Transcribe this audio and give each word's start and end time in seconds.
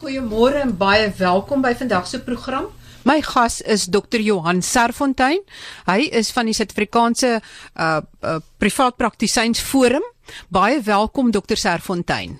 Goeiemôre 0.00 0.62
en 0.64 0.70
baie 0.80 1.10
welkom 1.18 1.60
by 1.60 1.74
vandag 1.76 2.06
se 2.08 2.22
program. 2.24 2.70
My 3.04 3.18
gas 3.20 3.58
is 3.60 3.82
Dr. 3.84 4.22
Johan 4.24 4.62
Serfontein. 4.64 5.42
Hy 5.84 6.06
is 6.16 6.30
van 6.32 6.48
die 6.48 6.54
Suid-Afrikaanse 6.56 7.34
uh, 7.36 7.98
uh 8.24 8.38
Privaat 8.56 8.96
Praktisyns 8.96 9.60
Forum. 9.60 10.06
Baie 10.48 10.80
welkom 10.86 11.28
Dr. 11.36 11.60
Serfontein. 11.60 12.38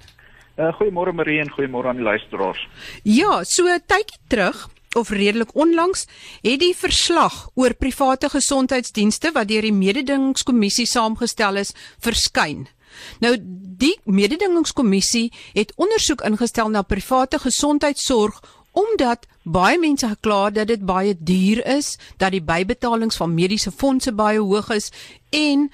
Uh, 0.56 0.70
goeiemôre 0.80 1.12
Marie 1.12 1.36
en 1.44 1.52
goeiemôre 1.52 1.92
aan 1.92 2.00
die 2.00 2.08
luisteraars. 2.08 2.64
Ja, 3.04 3.44
so 3.44 3.68
'n 3.68 3.84
tydjie 3.84 4.16
terug 4.32 4.70
of 4.96 5.12
redelik 5.12 5.52
onlangs 5.52 6.06
het 6.40 6.60
die 6.64 6.74
verslag 6.74 7.50
oor 7.54 7.76
private 7.76 8.32
gesondheidsdienste 8.32 9.36
wat 9.36 9.52
deur 9.52 9.68
die 9.68 9.76
mededingingskommissie 9.76 10.88
saamgestel 10.88 11.60
is 11.60 11.76
verskyn. 12.00 12.70
Nou 13.20 13.36
die 13.80 13.98
mededingingskommissie 14.04 15.32
het 15.52 15.72
ondersoek 15.76 16.20
ingestel 16.20 16.68
na 16.68 16.82
private 16.82 17.38
gesondheidsorg 17.38 18.40
omdat 18.70 19.26
baie 19.42 19.78
mense 19.78 20.06
gekla 20.06 20.50
dat 20.50 20.66
dit 20.66 20.84
baie 20.86 21.16
duur 21.18 21.66
is, 21.66 21.96
dat 22.16 22.30
die 22.30 22.42
bybetalings 22.42 23.16
van 23.16 23.34
mediese 23.34 23.72
fondse 23.72 24.12
baie 24.12 24.38
hoog 24.38 24.70
is 24.70 24.90
en 25.30 25.70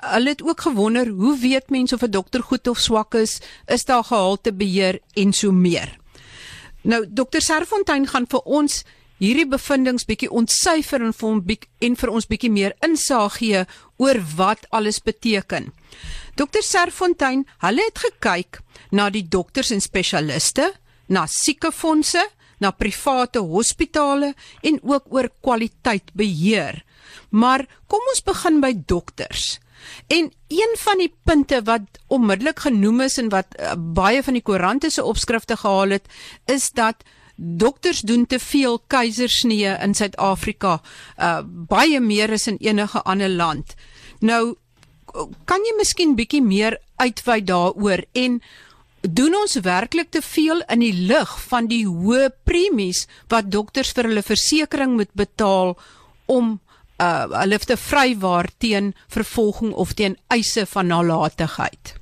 hulle 0.00 0.28
het 0.28 0.42
ook 0.42 0.60
gewonder 0.60 1.08
hoe 1.08 1.38
weet 1.38 1.70
mense 1.70 1.94
of 1.94 2.02
'n 2.02 2.10
dokter 2.10 2.42
goed 2.42 2.66
of 2.66 2.78
swak 2.78 3.14
is, 3.14 3.40
is 3.66 3.84
daar 3.84 4.04
gehaltebeheer 4.04 5.00
en 5.14 5.32
so 5.32 5.52
meer. 5.52 5.98
Nou 6.82 7.06
dokter 7.08 7.42
Serfontein 7.42 8.06
gaan 8.06 8.26
vir 8.26 8.40
ons 8.40 8.84
hierdie 9.20 9.46
bevindinge 9.48 10.06
bietjie 10.08 10.30
ontsyfer 10.32 11.04
en 11.04 11.14
vir 11.16 11.28
hom 11.28 11.42
en 11.86 11.96
vir 12.02 12.12
ons 12.12 12.28
bietjie 12.28 12.52
meer 12.52 12.74
insig 12.86 13.36
gee 13.38 13.64
oor 14.00 14.20
wat 14.36 14.66
alles 14.70 15.00
beteken. 15.04 15.70
Dokter 16.36 16.64
Serfontein, 16.64 17.44
hulle 17.60 17.84
het 17.84 18.00
gekyk 18.00 18.60
na 18.90 19.10
die 19.12 19.26
dokters 19.28 19.70
en 19.74 19.82
spesialiste, 19.84 20.70
na 21.08 21.26
siekefondse, 21.28 22.22
na 22.60 22.70
private 22.76 23.40
hospitale 23.40 24.34
en 24.62 24.78
ook 24.82 25.08
oor 25.12 25.30
kwaliteitbeheer. 25.42 26.82
Maar 27.30 27.66
kom 27.88 28.04
ons 28.12 28.24
begin 28.24 28.60
by 28.60 28.72
dokters. 28.86 29.58
En 30.12 30.28
een 30.52 30.74
van 30.78 31.00
die 31.00 31.12
punte 31.24 31.62
wat 31.64 32.00
onmiddellik 32.12 32.66
genoem 32.66 33.06
is 33.06 33.16
en 33.18 33.30
wat 33.32 33.56
uh, 33.56 33.72
baie 33.76 34.22
van 34.22 34.36
die 34.36 34.44
koerante 34.44 34.90
se 34.92 35.04
opskrifte 35.04 35.56
gehaal 35.56 35.96
het, 35.96 36.08
is 36.44 36.70
dat 36.76 37.04
dokters 37.40 38.00
doen 38.04 38.26
te 38.26 38.38
veel 38.38 38.78
keisersnee 38.86 39.72
in 39.80 39.94
Suid-Afrika, 39.94 40.80
uh, 41.16 41.40
baie 41.44 42.00
meer 42.00 42.32
as 42.36 42.46
in 42.50 42.58
enige 42.60 43.00
ander 43.08 43.32
land. 43.32 43.74
Nou 44.20 44.56
kan 45.48 45.64
jy 45.66 45.74
miskien 45.78 46.14
bietjie 46.18 46.42
meer 46.44 46.76
uitwy 47.00 47.40
daaroor 47.42 48.04
en 48.14 48.40
doen 49.00 49.34
ons 49.34 49.56
werklik 49.64 50.10
te 50.12 50.20
veel 50.22 50.60
in 50.68 50.84
die 50.84 50.94
lig 51.08 51.30
van 51.48 51.70
die 51.70 51.86
hoë 51.88 52.28
premies 52.44 53.06
wat 53.32 53.48
dokters 53.50 53.94
vir 53.96 54.10
hulle 54.10 54.22
versekerings 54.22 55.00
moet 55.00 55.14
betaal 55.16 55.74
om 56.30 56.58
uh 57.00 57.24
hulle 57.32 57.58
te 57.64 57.78
vrywaar 57.80 58.50
teen 58.60 58.92
vervolging 59.08 59.72
of 59.72 59.94
teen 59.96 60.18
eise 60.28 60.66
van 60.68 60.92
nalatigheid. 60.92 61.94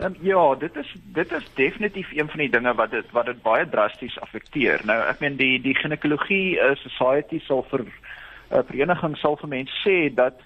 Um, 0.00 0.16
ja, 0.20 0.54
dit 0.54 0.76
is 0.76 0.94
dit 1.04 1.32
is 1.32 1.48
definitief 1.54 2.12
een 2.12 2.28
van 2.28 2.38
die 2.38 2.50
dinge 2.50 2.74
wat 2.74 2.90
dit 2.90 3.10
wat 3.10 3.26
dit 3.26 3.42
baie 3.42 3.68
drasties 3.68 4.20
affekteer. 4.20 4.80
Nou 4.84 4.96
ek 5.04 5.20
meen 5.20 5.36
die 5.36 5.58
die 5.60 5.74
ginekologie 5.76 6.56
uh, 6.56 6.70
society 6.80 7.40
sal 7.44 7.66
vir 7.68 7.84
uh, 7.84 8.62
vereniging 8.70 9.16
sal 9.20 9.36
vir 9.42 9.50
mense 9.52 9.82
sê 9.84 9.96
dat 10.14 10.40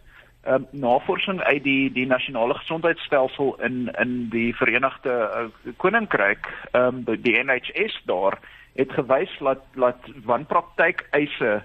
um, 0.47 0.67
navorsing 0.71 1.39
uit 1.43 1.63
die 1.63 1.93
die 1.93 2.07
nasionale 2.07 2.57
gesondheidstelsel 2.59 3.55
in 3.69 3.93
in 4.03 4.17
die 4.33 4.51
Verenigde 4.59 5.15
uh, 5.15 5.75
Koninkryk, 5.77 6.51
ehm 6.73 7.05
um, 7.07 7.23
die 7.23 7.39
NHS 7.39 8.01
daar 8.11 8.39
het 8.75 8.93
gewys 8.93 9.39
dat 9.39 9.63
dat 9.75 10.11
wanpraktyk 10.25 11.07
eise 11.11 11.63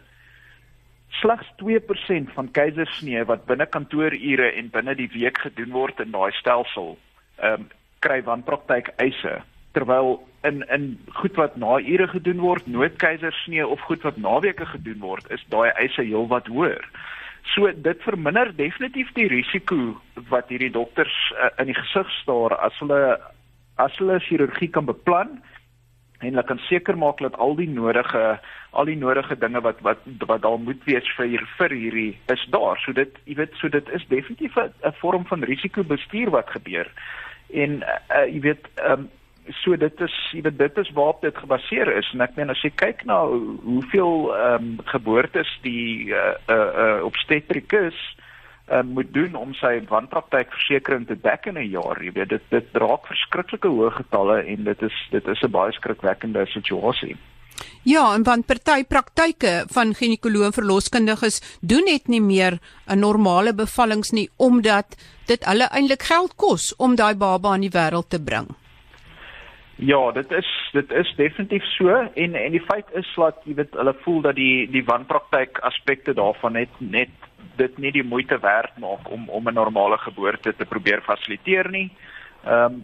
slegs 1.09 1.49
2% 1.57 2.33
van 2.37 2.51
keisersnee 2.51 3.25
wat 3.25 3.45
binne 3.45 3.65
kantoorure 3.65 4.51
en 4.51 4.69
binne 4.69 4.95
die 4.95 5.09
week 5.13 5.41
gedoen 5.41 5.71
word 5.71 5.99
in 5.99 6.11
daai 6.11 6.31
stelsel, 6.37 6.97
ehm 7.41 7.65
um, 7.65 7.69
kry 7.99 8.21
wanpraktyk 8.23 8.93
eise 8.97 9.41
terwyl 9.73 10.17
in 10.43 10.63
in 10.71 10.99
goed 11.19 11.35
wat 11.35 11.57
na 11.57 11.77
ure 11.77 12.07
gedoen 12.07 12.39
word, 12.39 12.67
noodkeisersnee 12.67 13.67
of 13.67 13.81
goed 13.87 14.01
wat 14.07 14.17
naweke 14.17 14.65
gedoen 14.65 14.99
word, 14.99 15.31
is 15.31 15.43
daai 15.53 15.69
eise 15.75 16.01
heelwat 16.01 16.47
hoër. 16.47 16.85
So 17.53 17.71
dit 17.71 18.01
verminder 18.05 18.51
definitief 18.55 19.11
die 19.17 19.27
risiko 19.31 19.97
wat 20.29 20.51
hierdie 20.53 20.71
dokters 20.73 21.15
uh, 21.35 21.49
in 21.61 21.71
die 21.71 21.77
gesig 21.77 22.09
staar 22.21 22.55
as 22.59 22.75
hulle 22.81 23.17
as 23.79 23.95
hulle 23.97 24.19
chirurgie 24.27 24.69
kan 24.75 24.85
beplan 24.89 25.39
en 26.19 26.27
hulle 26.27 26.43
kan 26.43 26.59
seker 26.67 26.97
maak 26.99 27.21
dat 27.23 27.37
al 27.39 27.55
die 27.55 27.69
nodige 27.69 28.39
al 28.71 28.85
die 28.85 28.97
nodige 28.99 29.37
dinge 29.39 29.61
wat 29.65 29.79
wat 29.87 30.03
wat 30.27 30.43
daar 30.43 30.59
moet 30.59 30.83
wees 30.85 31.07
vir 31.17 31.31
hier, 31.31 31.45
vir 31.57 31.73
hierdie 31.73 32.11
is 32.33 32.43
daar. 32.53 32.77
So 32.85 32.93
dit 32.93 33.15
jy 33.25 33.39
weet 33.39 33.55
so 33.61 33.71
dit 33.71 33.89
is 33.95 34.05
definitief 34.11 34.57
'n 34.57 34.93
vorm 35.01 35.25
van 35.25 35.43
risikobestuur 35.43 36.29
wat 36.29 36.49
gebeur. 36.57 36.87
En 37.53 37.81
uh, 37.81 38.25
jy 38.29 38.39
weet 38.39 38.67
um, 38.85 39.09
so 39.63 39.77
dit 39.77 40.01
is 40.05 40.15
jy 40.35 40.43
weet 40.45 40.57
dit 40.59 40.77
is 40.77 40.91
waarop 40.93 41.21
dit 41.21 41.37
gebaseer 41.37 41.91
is. 41.97 42.09
En 42.13 42.21
ek 42.21 42.35
meen 42.37 42.53
as 42.53 42.61
jy 42.61 42.71
kyk 42.75 43.05
na 43.09 43.23
hoeveel 43.25 44.29
ehm 44.35 44.55
um, 44.55 44.71
geboortes 44.91 45.51
die 45.65 46.13
uh 46.13 46.35
uh, 46.47 46.57
uh 46.57 46.99
obstetrikus 47.07 47.97
uh, 48.69 48.83
moet 48.85 49.13
doen 49.13 49.35
om 49.35 49.53
sy 49.57 49.79
wanpraktykversekering 49.89 51.07
te 51.07 51.17
dek 51.17 51.49
in 51.49 51.57
'n 51.57 51.71
jaar 51.71 52.03
jy 52.03 52.13
weet. 52.13 52.29
Dit 52.29 52.45
dit 52.49 52.71
draak 52.73 53.07
verskriklike 53.07 53.67
hoë 53.67 53.91
getalle 53.97 54.43
en 54.43 54.63
dit 54.63 54.81
is 54.81 54.97
dit 55.11 55.27
is 55.27 55.43
'n 55.43 55.51
baie 55.51 55.71
skrikwekkende 55.71 56.45
situasie 56.45 57.17
Ja, 57.83 58.13
en 58.13 58.23
want 58.23 58.45
party 58.45 58.83
praktyke 58.83 59.51
van 59.73 59.93
ginekoloë 59.95 60.49
en 60.49 60.53
verloskundiges 60.53 61.39
doen 61.61 61.87
net 61.87 62.07
nie 62.07 62.21
meer 62.21 62.59
'n 62.87 62.99
normale 62.99 63.53
bevallings 63.53 64.11
nie 64.11 64.29
omdat 64.37 64.97
dit 65.27 65.45
hulle 65.45 65.67
eintlik 65.71 66.03
geld 66.03 66.35
kos 66.35 66.75
om 66.77 66.95
daai 66.95 67.15
baba 67.15 67.53
aan 67.53 67.61
die 67.61 67.75
wêreld 67.77 68.09
te 68.09 68.19
bring. 68.19 68.47
Ja, 69.75 70.11
dit 70.11 70.31
is 70.31 70.49
dit 70.71 70.91
is 70.91 71.13
definitief 71.15 71.63
so 71.63 71.87
en 72.13 72.35
en 72.35 72.51
die 72.51 72.65
feit 72.67 72.85
is 72.93 73.07
dat 73.15 73.35
jy 73.45 73.55
weet 73.55 73.73
hulle 73.73 73.95
voel 74.03 74.21
dat 74.21 74.35
die 74.35 74.67
die 74.71 74.83
wanpraktyk 74.83 75.59
aspekte 75.59 76.13
daarvan 76.13 76.53
net 76.53 76.69
net 76.79 77.09
dit 77.55 77.77
nie 77.77 77.91
die 77.91 78.03
moeite 78.03 78.39
werd 78.39 78.77
maak 78.77 79.09
om 79.11 79.29
om 79.29 79.47
'n 79.47 79.53
normale 79.53 79.97
geboorte 79.97 80.55
te 80.55 80.65
probeer 80.65 81.01
fasiliteer 81.01 81.69
nie. 81.69 81.91
Ehm 82.45 82.73
um, 82.73 82.83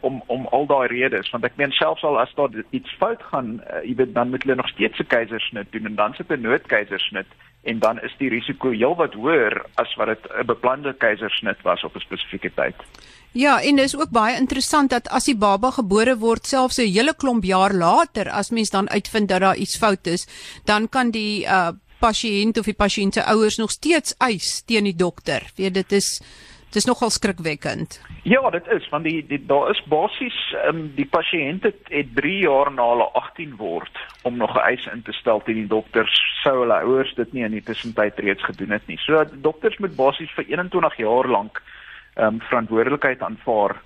om 0.00 0.22
om 0.26 0.46
al 0.46 0.66
daai 0.66 0.88
redes 0.88 1.30
want 1.30 1.44
ek 1.44 1.56
meen 1.56 1.72
selfs 1.72 2.04
al 2.04 2.18
as 2.20 2.34
daar 2.34 2.50
iets 2.70 2.96
fout 2.98 3.22
gaan, 3.32 3.60
uh, 3.60 3.82
jy 3.84 3.94
weet 3.94 4.14
dan 4.14 4.30
moet 4.30 4.42
hulle 4.42 4.56
nog 4.56 4.68
steeds 4.68 4.98
'n 4.98 5.06
keisersnit 5.06 5.72
doen 5.72 5.86
en 5.86 5.94
dan 5.94 6.14
sit 6.14 6.30
'n 6.30 6.40
noodkeisersnit 6.40 7.26
en 7.62 7.78
dan 7.78 8.00
is 8.00 8.14
die 8.18 8.28
risiko 8.28 8.70
heelwat 8.70 9.14
hoër 9.14 9.64
as 9.74 9.94
wat 9.96 10.06
dit 10.06 10.24
'n 10.32 10.46
beplande 10.46 10.92
keisersnit 10.92 11.62
was 11.62 11.84
op 11.84 11.94
'n 11.96 12.00
spesifieke 12.00 12.50
tyd. 12.54 12.74
Ja, 13.32 13.60
en 13.62 13.76
dit 13.76 13.84
is 13.84 13.96
ook 13.96 14.10
baie 14.10 14.36
interessant 14.36 14.90
dat 14.90 15.08
as 15.08 15.24
die 15.24 15.36
baba 15.36 15.70
gebore 15.70 16.16
word 16.16 16.46
selfs 16.46 16.78
'n 16.78 16.92
hele 16.92 17.14
klomp 17.14 17.44
jaar 17.44 17.72
later 17.72 18.30
as 18.30 18.50
mens 18.50 18.70
dan 18.70 18.90
uitvind 18.90 19.28
dat 19.28 19.40
daar 19.40 19.56
iets 19.56 19.76
fout 19.76 20.06
is, 20.06 20.26
dan 20.64 20.88
kan 20.88 21.10
die 21.10 21.44
uh 21.44 21.70
pasiënt 22.00 22.58
of 22.58 22.64
die 22.64 22.74
pasiënt 22.74 23.14
se 23.14 23.24
ouers 23.24 23.56
nog 23.56 23.70
steeds 23.70 24.14
eis 24.18 24.62
teen 24.66 24.84
die 24.84 24.96
dokter. 24.96 25.44
Weet 25.56 25.74
dit 25.74 25.92
is 25.92 26.20
dit 26.70 26.78
is 26.78 26.86
nogal 26.86 27.10
skrikwekkend. 27.10 27.98
Ja, 28.22 28.50
dit 28.50 28.66
is 28.70 28.88
want 28.92 29.04
die, 29.04 29.26
die 29.26 29.40
daar 29.46 29.70
is 29.70 29.80
basies 29.90 30.38
um, 30.68 30.84
die 30.94 31.06
pasiënt 31.06 31.66
het, 31.66 31.80
het 31.90 32.14
3 32.14 32.36
jaar 32.44 32.70
na 32.72 32.86
hulle 32.92 33.08
18 33.18 33.56
word 33.58 33.98
om 34.22 34.36
nog 34.36 34.54
'n 34.54 34.66
eis 34.70 34.86
in 34.92 35.02
te 35.02 35.12
stel 35.12 35.42
teen 35.42 35.58
die 35.62 35.66
dokters 35.66 36.14
sou 36.42 36.60
hulle 36.60 36.78
ouers 36.86 37.14
dit 37.14 37.32
nie 37.32 37.44
in 37.44 37.56
die 37.58 37.66
tussentyd 37.66 38.18
reeds 38.18 38.44
gedoen 38.44 38.70
het 38.70 38.86
nie. 38.86 38.98
So 38.98 39.24
dokters 39.42 39.78
moet 39.78 39.96
basies 39.96 40.30
vir 40.38 40.44
21 40.46 40.96
jaar 40.96 41.26
lank 41.28 41.62
ehm 42.14 42.26
um, 42.26 42.40
verantwoordelikheid 42.40 43.22
aanvaar 43.22 43.76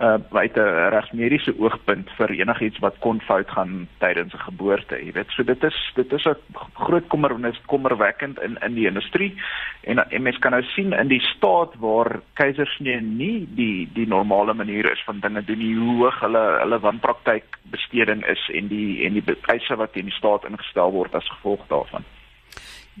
uh 0.00 0.18
uit 0.32 0.56
'n 0.56 0.88
regsmediese 0.94 1.54
oogpunt 1.58 2.10
vir 2.18 2.30
enigiets 2.30 2.78
wat 2.78 2.98
kon 2.98 3.20
fout 3.20 3.50
gaan 3.50 3.88
tydens 3.98 4.34
'n 4.34 4.46
geboorte, 4.48 4.96
jy 5.04 5.12
weet. 5.12 5.30
So 5.30 5.42
dit 5.42 5.64
is 5.64 5.92
dit 5.94 6.12
is 6.12 6.24
'n 6.24 6.36
groot 6.74 7.06
kommernis 7.06 7.60
kommerwekkend 7.66 8.40
in 8.40 8.56
in 8.60 8.74
die 8.74 8.86
industrie 8.86 9.34
en 9.80 10.10
en 10.10 10.22
mens 10.22 10.38
kan 10.38 10.50
nou 10.50 10.62
sien 10.62 10.92
in 10.92 11.08
die 11.08 11.20
staat 11.20 11.74
waar 11.78 12.20
keisersnee 12.34 13.00
nie 13.00 13.48
die 13.54 13.88
die 13.92 14.06
normale 14.06 14.54
manier 14.54 14.92
is 14.92 15.02
van 15.04 15.20
dinge 15.20 15.44
doen 15.44 15.58
nie, 15.58 15.76
hoe 15.76 15.96
hoog 15.96 16.20
hulle 16.20 16.58
hulle 16.60 16.80
wanpraktyk 16.80 17.58
besteding 17.62 18.26
is 18.26 18.48
en 18.52 18.68
die 18.68 19.04
en 19.04 19.12
die 19.12 19.24
eise 19.46 19.76
wat 19.76 19.92
teen 19.92 20.04
die 20.04 20.18
staat 20.18 20.44
ingestel 20.44 20.90
word 20.92 21.14
as 21.14 21.28
gevolg 21.28 21.66
daarvan. 21.68 22.04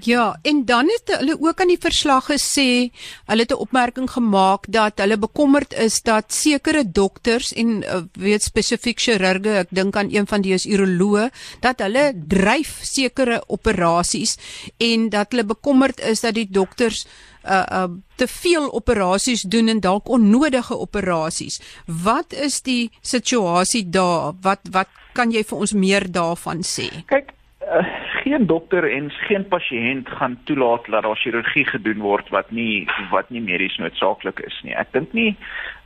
Ja, 0.02 0.38
en 0.42 0.64
dan 0.64 0.88
het 0.88 1.16
hulle 1.18 1.36
ook 1.40 1.60
aan 1.60 1.72
die 1.72 1.80
verslag 1.80 2.30
gesê, 2.30 2.90
hulle 3.26 3.42
het 3.42 3.52
'n 3.52 3.62
opmerking 3.64 4.10
gemaak 4.10 4.64
dat 4.68 4.98
hulle 4.98 5.18
bekommerd 5.18 5.72
is 5.74 6.02
dat 6.02 6.32
sekere 6.32 6.90
dokters 6.90 7.52
en 7.52 7.82
uh, 7.82 8.00
weet 8.12 8.42
spesifiek 8.42 9.00
chirurge, 9.00 9.56
ek 9.58 9.68
dink 9.70 9.96
aan 9.96 10.10
een 10.10 10.26
van 10.26 10.40
die 10.40 10.52
is 10.52 10.66
uroloë, 10.66 11.30
dat 11.60 11.80
hulle 11.80 12.12
dryf 12.26 12.78
sekere 12.82 13.42
operasies 13.46 14.36
en 14.76 15.08
dat 15.08 15.26
hulle 15.30 15.44
bekommerd 15.44 16.00
is 16.00 16.20
dat 16.20 16.34
die 16.34 16.48
dokters 16.50 17.06
uh 17.44 17.64
uh 17.72 17.88
te 18.16 18.26
veel 18.28 18.72
operasies 18.72 19.42
doen 19.42 19.68
en 19.68 19.80
dalk 19.80 20.08
onnodige 20.08 20.78
operasies. 20.78 21.60
Wat 21.86 22.32
is 22.32 22.62
die 22.62 22.90
situasie 23.00 23.88
daar? 23.90 24.32
Wat 24.40 24.60
wat 24.70 24.88
kan 25.12 25.32
jy 25.32 25.44
vir 25.44 25.58
ons 25.58 25.72
meer 25.72 26.04
daarvan 26.12 26.60
sê? 26.62 26.88
Kyk, 27.06 27.32
uh, 27.64 27.84
geen 28.22 28.46
dokter 28.46 28.84
en 28.92 29.10
geen 29.10 29.44
pasiënt 29.48 30.08
gaan 30.08 30.38
toelaat 30.44 30.86
dat 30.86 31.02
daar 31.02 31.16
chirurgie 31.16 31.64
gedoen 31.64 32.00
word 32.04 32.28
wat 32.28 32.50
nie 32.50 32.88
wat 33.10 33.30
nie 33.30 33.40
medies 33.40 33.76
noodsaaklik 33.76 34.40
is 34.46 34.56
nie. 34.62 34.74
Ek 34.74 34.92
dink 34.92 35.12
nie 35.16 35.30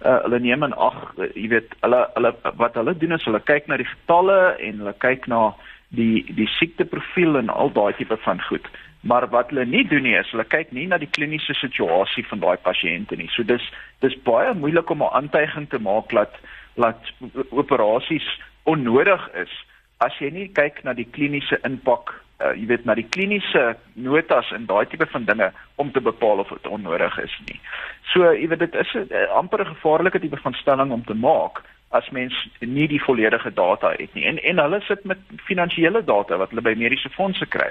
uh, 0.04 0.20
hulle 0.24 0.40
neem 0.42 0.66
in 0.66 0.74
ag, 0.74 0.98
uh, 1.18 1.28
jy 1.34 1.48
weet, 1.54 1.76
hulle 1.84 2.00
hulle 2.16 2.32
wat 2.60 2.78
hulle 2.80 2.96
doen 2.98 3.16
is 3.16 3.26
hulle 3.28 3.42
kyk 3.50 3.68
na 3.68 3.78
die 3.80 3.88
getalle 3.90 4.38
en 4.58 4.82
hulle 4.82 4.94
kyk 5.04 5.28
na 5.30 5.42
die 5.94 6.24
die 6.34 6.48
siekteprofiel 6.58 7.38
en 7.42 7.52
al 7.52 7.70
daai 7.74 7.92
tipe 7.98 8.18
van 8.26 8.42
goed. 8.48 8.66
Maar 9.04 9.28
wat 9.34 9.52
hulle 9.52 9.66
nie 9.68 9.84
doen 9.88 10.02
nie 10.06 10.16
is 10.18 10.32
hulle 10.34 10.46
kyk 10.48 10.72
nie 10.72 10.88
na 10.90 10.98
die 10.98 11.10
kliniese 11.10 11.54
situasie 11.60 12.26
van 12.32 12.42
daai 12.42 12.56
pasiënte 12.66 13.20
nie. 13.20 13.30
So 13.36 13.46
dis 13.46 13.64
dis 14.02 14.16
baie 14.26 14.54
moeilik 14.54 14.90
om 14.90 15.02
'n 15.02 15.14
aantuiging 15.20 15.68
te 15.70 15.78
maak 15.78 16.10
dat 16.10 16.34
dat 16.74 16.98
operasies 17.50 18.26
onnodig 18.64 19.22
is 19.38 19.52
as 19.98 20.16
jy 20.20 20.30
nie 20.30 20.48
kyk 20.48 20.82
na 20.84 20.94
die 20.96 21.06
kliniese 21.06 21.58
impak, 21.66 22.12
uh, 22.40 22.52
jy 22.56 22.66
weet 22.66 22.84
na 22.84 22.94
die 22.94 23.06
kliniese 23.08 23.76
notas 23.94 24.50
en 24.52 24.66
daai 24.66 24.86
tipe 24.86 25.06
van 25.06 25.24
dinge 25.24 25.52
om 25.76 25.92
te 25.92 26.00
bepaal 26.00 26.38
of 26.38 26.48
dit 26.48 26.66
onnodig 26.66 27.18
is 27.18 27.36
nie. 27.46 27.60
So 28.12 28.32
jy 28.32 28.48
weet 28.48 28.64
dit 28.66 28.74
is 28.74 28.94
'n 28.94 29.06
uh, 29.10 29.28
amper 29.36 29.60
'n 29.60 29.74
gevaarlike 29.74 30.20
tipe 30.20 30.36
van 30.36 30.54
stelling 30.54 30.92
om 30.92 31.04
te 31.04 31.14
maak 31.14 31.62
as 31.94 32.10
mens 32.10 32.34
nie 32.60 32.88
die 32.88 33.02
volledige 33.02 33.52
data 33.54 33.94
het 33.98 34.14
nie. 34.14 34.24
En 34.24 34.42
en 34.42 34.58
hulle 34.58 34.80
sit 34.80 35.04
met 35.04 35.18
finansiële 35.46 36.04
data 36.04 36.36
wat 36.36 36.50
hulle 36.50 36.66
by 36.66 36.74
mediese 36.74 37.10
fondse 37.10 37.46
kry. 37.46 37.70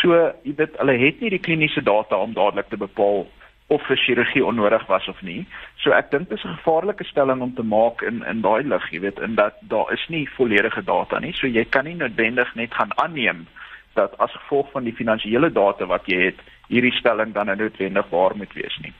So 0.00 0.32
jy 0.42 0.54
weet 0.56 0.76
hulle 0.78 0.98
het 0.98 1.20
nie 1.20 1.30
die 1.30 1.44
kliniese 1.46 1.82
data 1.82 2.16
om 2.16 2.36
dadelik 2.36 2.68
te 2.68 2.76
bepaal 2.76 3.26
of 3.66 3.90
'n 3.90 3.96
chirurgie 3.96 4.44
onnodig 4.44 4.86
was 4.86 5.08
of 5.08 5.22
nie. 5.22 5.46
So 5.76 5.90
ek 5.90 6.10
dink 6.10 6.28
dit 6.28 6.38
is 6.38 6.44
'n 6.44 6.56
gevaarlike 6.56 7.04
stelling 7.04 7.40
om 7.40 7.54
te 7.54 7.62
maak 7.62 8.02
in 8.02 8.24
in 8.24 8.40
daai 8.40 8.62
lig, 8.62 8.90
jy 8.90 9.00
weet, 9.00 9.18
in 9.18 9.34
dat 9.34 9.54
daar 9.60 9.92
is 9.92 10.08
nie 10.08 10.28
volledige 10.28 10.84
data 10.84 11.18
nie. 11.18 11.32
So 11.32 11.46
jy 11.46 11.64
kan 11.64 11.84
nie 11.84 11.94
noodwendig 11.94 12.54
net 12.54 12.74
gaan 12.74 12.92
aanneem 12.96 13.46
dat 13.94 14.18
as 14.18 14.32
gevolg 14.32 14.70
van 14.72 14.84
die 14.84 14.94
finansiële 14.94 15.52
data 15.52 15.86
wat 15.86 16.06
jy 16.10 16.30
het, 16.30 16.42
hierdie 16.68 16.94
stelling 16.98 17.34
dan 17.34 17.52
noodwendig 17.52 18.10
waar 18.10 18.36
moet 18.36 18.52
wees 18.56 18.76
nie. 18.82 18.94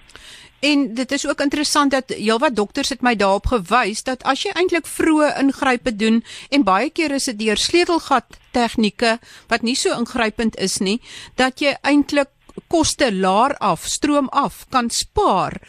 En 0.64 0.94
dit 0.94 1.12
is 1.12 1.26
ook 1.29 1.41
interessant 1.41 1.91
dat 1.91 2.08
heelwat 2.08 2.56
dokters 2.56 2.88
het 2.88 3.02
my 3.02 3.12
daarop 3.20 3.50
gewys 3.52 4.02
dat 4.06 4.23
as 4.25 4.46
jy 4.46 4.52
eintlik 4.56 4.87
vroeë 4.88 5.35
ingrype 5.43 5.93
doen 5.96 6.23
en 6.49 6.64
baie 6.64 6.88
keer 6.91 7.12
is 7.19 7.29
dit 7.29 7.38
deur 7.38 7.61
sleutelgat 7.61 8.38
tegnieke 8.56 9.19
wat 9.52 9.67
nie 9.67 9.76
so 9.76 9.93
ingrypend 9.93 10.56
is 10.56 10.79
nie, 10.81 11.00
dat 11.37 11.61
jy 11.61 11.75
eintlik 11.82 12.31
koste 12.73 13.11
laer 13.12 13.56
af, 13.58 13.85
stroom 13.85 14.31
af 14.32 14.64
kan 14.70 14.90
spaar 14.90 15.61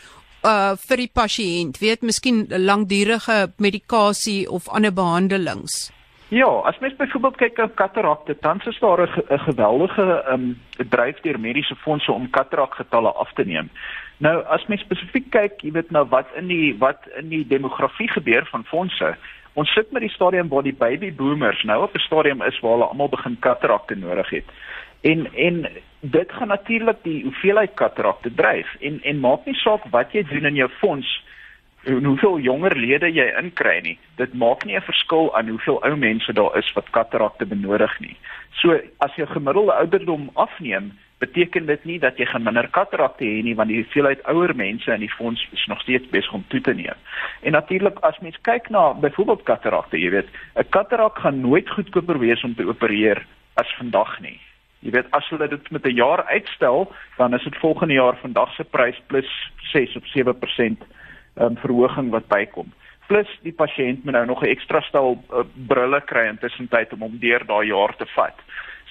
uh 0.45 0.77
vir 0.77 1.01
die 1.01 1.09
pasiënt, 1.09 1.81
weet 1.81 2.05
miskien 2.05 2.45
langdurige 2.49 3.51
medikasie 3.57 4.45
of 4.49 4.69
ander 4.69 4.93
behandelings. 4.93 5.89
Ja, 6.27 6.45
as 6.45 6.79
mens 6.79 6.95
byvoorbeeld 6.95 7.35
kyk 7.35 7.57
op 7.57 7.75
katarakte, 7.75 8.37
dan 8.39 8.61
is 8.65 8.79
daar 8.79 9.01
'n 9.01 9.39
geweldige 9.39 10.25
um 10.31 10.61
dryf 10.89 11.19
deur 11.19 11.39
mediese 11.39 11.75
fondse 11.75 12.11
om 12.11 12.29
katarakgetalle 12.29 13.11
af 13.11 13.33
te 13.33 13.45
neem. 13.45 13.69
Nou 14.17 14.43
as 14.43 14.65
mens 14.65 14.81
spesifiek 14.81 15.29
kyk, 15.29 15.61
jy 15.61 15.71
weet 15.71 15.91
nou 15.91 16.05
wat 16.09 16.27
in 16.35 16.47
die 16.47 16.75
wat 16.77 17.07
in 17.15 17.29
die 17.29 17.47
demografie 17.47 18.09
gebeur 18.11 18.45
van 18.45 18.63
fondse. 18.63 19.15
Ons 19.53 19.73
sit 19.73 19.91
met 19.91 20.01
die 20.01 20.11
stadium 20.11 20.47
waar 20.47 20.63
die 20.63 20.75
baby 20.75 21.13
boomers 21.15 21.63
nou 21.63 21.83
op 21.83 21.95
'n 21.95 21.99
stadium 21.99 22.41
is 22.41 22.59
waar 22.59 22.71
hulle 22.71 22.85
almal 22.85 23.09
begin 23.09 23.37
katarakte 23.39 23.95
nodig 23.95 24.29
het. 24.29 24.45
En 25.01 25.33
en 25.33 25.67
dit 25.99 26.31
gaan 26.31 26.47
natuurlik 26.47 26.97
die 27.01 27.23
hoeveelheid 27.23 27.73
katarakte 27.73 28.33
dryf 28.33 28.75
en 28.79 29.01
en 29.01 29.19
maak 29.19 29.45
nie 29.45 29.55
saak 29.55 29.83
wat 29.91 30.11
jy 30.11 30.23
doen 30.23 30.45
in 30.45 30.55
jou 30.55 30.69
fonds 30.69 31.23
hoeveel 31.85 32.39
jonger 32.39 32.75
lede 32.75 33.09
jy 33.13 33.25
inkry 33.39 33.79
nie. 33.81 33.97
Dit 34.17 34.33
maak 34.33 34.65
nie 34.65 34.75
'n 34.75 34.81
verskil 34.81 35.35
aan 35.35 35.47
hoeveel 35.47 35.83
ou 35.83 35.95
mense 35.95 36.33
daar 36.33 36.57
is 36.57 36.73
wat 36.73 36.89
katarakte 36.89 37.45
benodig 37.45 37.99
nie. 37.99 38.17
So 38.61 38.79
as 38.99 39.15
jy 39.15 39.25
gemiddelde 39.25 39.73
ouderdom 39.73 40.29
afneem, 40.33 40.91
beteken 41.19 41.65
dit 41.65 41.85
nie 41.85 41.99
dat 41.99 42.17
jy 42.17 42.25
gaan 42.25 42.43
minder 42.43 42.67
katarakte 42.67 43.23
hê 43.23 43.43
nie 43.43 43.55
want 43.55 43.69
die 43.71 43.81
hoeveelheid 43.81 44.23
ouer 44.31 44.55
mense 44.55 44.91
in 44.91 44.99
die 44.99 45.13
fonds 45.17 45.47
is 45.51 45.65
nog 45.67 45.81
steeds 45.81 46.09
besig 46.09 46.33
om 46.33 46.43
toe 46.47 46.61
te 46.61 46.73
neem. 46.73 46.97
En 47.41 47.51
natuurlik 47.51 47.99
as 47.99 48.19
mens 48.19 48.37
kyk 48.41 48.69
na 48.69 48.93
byvoorbeeld 48.93 49.43
katarakte, 49.43 49.99
jy 49.99 50.09
weet, 50.09 50.29
'n 50.55 50.69
katarak 50.69 51.19
gaan 51.19 51.41
nooit 51.41 51.69
goedkoper 51.69 52.19
wees 52.19 52.43
om 52.43 52.55
te 52.55 52.67
opereer 52.67 53.25
as 53.55 53.75
vandag 53.77 54.19
nie. 54.19 54.39
Jy 54.79 54.91
weet 54.91 55.11
as 55.11 55.29
hulle 55.29 55.47
dit 55.47 55.71
met 55.71 55.85
'n 55.85 55.95
jaar 55.95 56.23
uitstel, 56.25 56.91
dan 57.17 57.33
is 57.33 57.43
dit 57.43 57.57
volgende 57.57 57.93
jaar 57.93 58.17
vandag 58.17 58.53
se 58.55 58.63
prys 58.63 59.01
plus 59.07 59.51
6 59.71 59.95
of 59.95 60.03
7% 60.05 60.83
um, 61.39 61.57
verhoging 61.57 62.09
wat 62.09 62.27
bykom. 62.27 62.73
Plus 63.07 63.29
die 63.41 63.53
pasiënt 63.53 64.03
moet 64.03 64.13
nou 64.13 64.25
nog 64.25 64.41
'n 64.41 64.53
ekstra 64.55 64.81
stel 64.81 65.17
uh, 65.31 65.45
brille 65.67 66.01
kry 66.01 66.27
intussen 66.27 66.67
tyd 66.67 66.93
om 66.93 67.03
om 67.03 67.19
deur 67.19 67.45
daai 67.45 67.67
jaar 67.67 67.95
te 67.95 68.05
vat. 68.15 68.37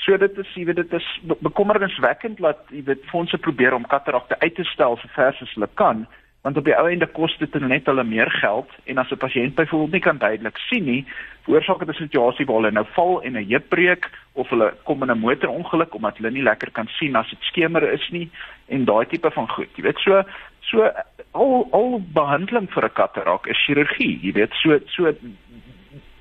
So 0.05 0.17
dit 0.17 0.39
is 0.39 0.55
jy 0.55 0.65
weet 0.65 0.77
dit 0.77 0.93
is 0.93 1.21
bekommerniswekkend 1.41 2.39
dat 2.39 2.59
jy 2.71 2.83
weet 2.85 3.05
fondse 3.11 3.39
probeer 3.39 3.75
om 3.75 3.87
katarakte 3.87 4.39
uit 4.39 4.55
te 4.55 4.65
stel 4.65 4.97
so 4.97 5.09
ver 5.09 5.37
as 5.41 5.55
hulle 5.55 5.69
kan 5.75 6.07
want 6.45 6.57
op 6.61 6.67
die 6.69 6.75
ou 6.77 6.89
ende 6.93 7.07
kos 7.17 7.33
dit 7.41 7.55
net 7.65 7.87
hulle 7.89 8.05
meer 8.05 8.29
geld 8.31 8.73
en 8.85 8.99
as 9.01 9.11
'n 9.11 9.17
pasiënt 9.17 9.55
byvoorbeeld 9.57 9.93
nie 9.93 10.01
kan 10.01 10.19
duidelik 10.19 10.59
sien 10.69 10.85
nie, 10.85 11.07
veroorsaak 11.45 11.79
dit 11.79 11.89
'n 11.89 12.05
situasie 12.05 12.47
waar 12.47 12.57
hulle 12.57 12.71
nou 12.71 12.87
val 12.97 13.23
en 13.23 13.37
'n 13.37 13.49
heup 13.49 13.69
breek 13.69 14.11
of 14.35 14.49
hulle 14.49 14.75
kom 14.85 15.03
in 15.03 15.11
'n 15.11 15.19
motorongeluk 15.19 15.95
omdat 15.95 16.17
hulle 16.17 16.31
nie 16.31 16.43
lekker 16.43 16.71
kan 16.71 16.87
sien 16.87 17.17
as 17.17 17.31
dit 17.31 17.39
skemer 17.41 17.93
is 17.93 18.11
nie 18.11 18.31
en 18.69 18.85
daai 18.85 19.07
tipe 19.07 19.31
van 19.31 19.49
goed. 19.49 19.69
Jy 19.77 19.83
weet 19.83 19.99
so 19.99 20.23
so 20.71 20.91
al 21.33 21.69
al 21.73 21.99
behandeling 22.15 22.69
vir 22.75 22.85
'n 22.85 22.97
katarak 23.01 23.47
is 23.47 23.65
chirurgie, 23.67 24.21
jy 24.23 24.33
weet 24.33 24.53
so 24.63 24.79
so 24.87 25.13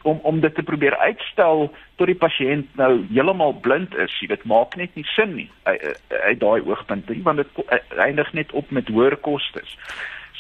om 0.04 0.20
om 0.24 0.40
dit 0.40 0.56
te 0.56 0.64
probeer 0.64 0.98
uitstel 0.98 1.70
tot 1.96 2.08
die 2.08 2.20
pasiënt 2.20 2.76
nou 2.76 3.06
heeltemal 3.12 3.54
blind 3.66 3.96
is, 3.96 4.16
jy 4.22 4.28
weet 4.28 4.44
maak 4.50 4.76
net 4.76 4.96
nie 4.96 5.06
sin 5.16 5.36
nie 5.36 5.50
uit 5.66 6.40
daai 6.40 6.62
oogpunt 6.62 7.12
want 7.24 7.38
dit 7.38 7.78
eindig 7.98 8.34
net 8.34 8.52
op 8.52 8.72
met 8.72 8.88
hoër 8.88 9.16
kostes. 9.16 9.78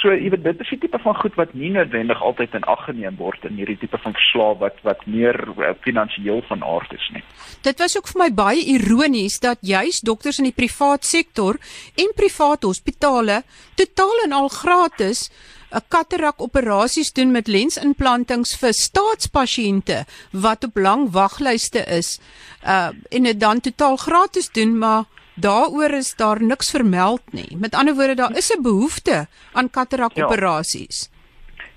So 0.03 0.11
jy 0.11 0.33
weet 0.33 0.43
dit 0.43 0.61
is 0.65 0.71
die 0.73 0.81
tipe 0.83 0.99
van 0.99 1.15
goed 1.15 1.37
wat 1.39 1.53
nie 1.55 1.69
noodwendig 1.71 2.19
altyd 2.27 2.57
in 2.57 2.65
ag 2.67 2.81
geneem 2.89 3.15
word 3.15 3.45
in 3.47 3.55
hierdie 3.55 3.77
tipe 3.79 3.95
van 4.03 4.11
verslae 4.17 4.57
wat 4.59 4.81
wat 4.83 5.05
meer 5.07 5.37
uh, 5.55 5.69
finansiëel 5.85 6.41
van 6.49 6.65
aard 6.67 6.91
is 6.91 7.05
nie. 7.15 7.23
Dit 7.63 7.79
was 7.79 7.95
ook 7.95 8.11
vir 8.11 8.19
my 8.25 8.27
baie 8.35 8.65
ironies 8.73 9.39
dat 9.39 9.63
juis 9.63 10.01
dokters 10.03 10.41
in 10.43 10.49
die 10.49 10.57
privaat 10.57 11.07
sektor 11.07 11.55
en 11.95 12.11
private 12.19 12.67
hospitale 12.67 13.45
totaal 13.79 14.25
en 14.25 14.35
al 14.41 14.51
gratis 14.51 15.29
'n 15.71 15.87
katarak 15.87 16.41
operasies 16.41 17.13
doen 17.15 17.31
met 17.31 17.47
lensimplantings 17.47 18.57
vir 18.59 18.73
staatspasiënte 18.75 20.03
wat 20.31 20.67
op 20.67 20.75
lang 20.77 21.11
waglyste 21.11 21.79
is. 21.87 22.19
Uh 22.61 22.91
en 23.09 23.23
dit 23.23 23.39
dan 23.39 23.59
totaal 23.59 23.97
gratis 23.97 24.51
doen, 24.51 24.77
maar 24.77 25.07
Daaroor 25.35 25.93
is 25.97 26.15
daar 26.15 26.43
niks 26.43 26.71
vermeld 26.71 27.21
nie. 27.31 27.57
Met 27.57 27.75
ander 27.75 27.95
woorde, 27.95 28.15
daar 28.15 28.35
is 28.37 28.53
'n 28.57 28.61
behoefte 28.61 29.27
aan 29.53 29.69
katarak 29.69 30.11
operasies. 30.15 31.09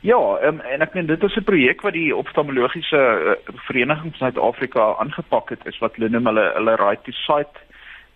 Ja, 0.00 0.16
ja 0.16 0.48
um, 0.48 0.60
en 0.60 0.80
ek 0.80 0.94
meen 0.94 1.06
dit 1.06 1.22
is 1.22 1.36
'n 1.36 1.44
projek 1.44 1.80
wat 1.80 1.92
die 1.92 2.16
oftalmologiese 2.16 2.96
uh, 2.96 3.54
vereniging 3.54 4.14
van 4.16 4.18
Suid-Afrika 4.18 4.94
aangepak 4.98 5.48
het, 5.48 5.66
is 5.66 5.78
wat 5.78 5.94
hulle 5.96 6.08
noem 6.08 6.26
hulle 6.26 6.52
hulle 6.54 6.76
right 6.76 7.04
to 7.04 7.12
sight 7.12 7.56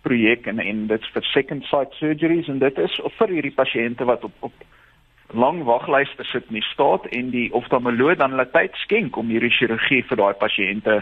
projek 0.02 0.47
en 0.47 0.59
en 0.59 0.87
dit's 0.87 1.09
vir 1.14 1.23
second 1.23 1.64
sight 1.64 1.92
surgeries 1.92 2.49
en 2.49 2.59
dit 2.59 2.78
is 2.78 3.00
vir 3.18 3.28
hierdie 3.28 3.56
pasiënte 3.56 4.04
wat 4.04 4.25
op 4.25 4.32
op 4.40 4.52
lang 5.32 5.62
waglyste 5.64 6.25
sit 6.25 6.44
in 6.49 6.59
die 6.59 6.68
staat 6.73 7.06
en 7.06 7.30
die 7.30 7.52
oftalmoloog 7.54 8.18
dan 8.18 8.30
hulle 8.35 8.49
tyd 8.50 8.75
skenk 8.85 9.16
om 9.16 9.28
hierdie 9.30 9.52
chirurgie 9.59 10.02
vir 10.09 10.18
daai 10.23 10.35
pasiënte 10.40 11.00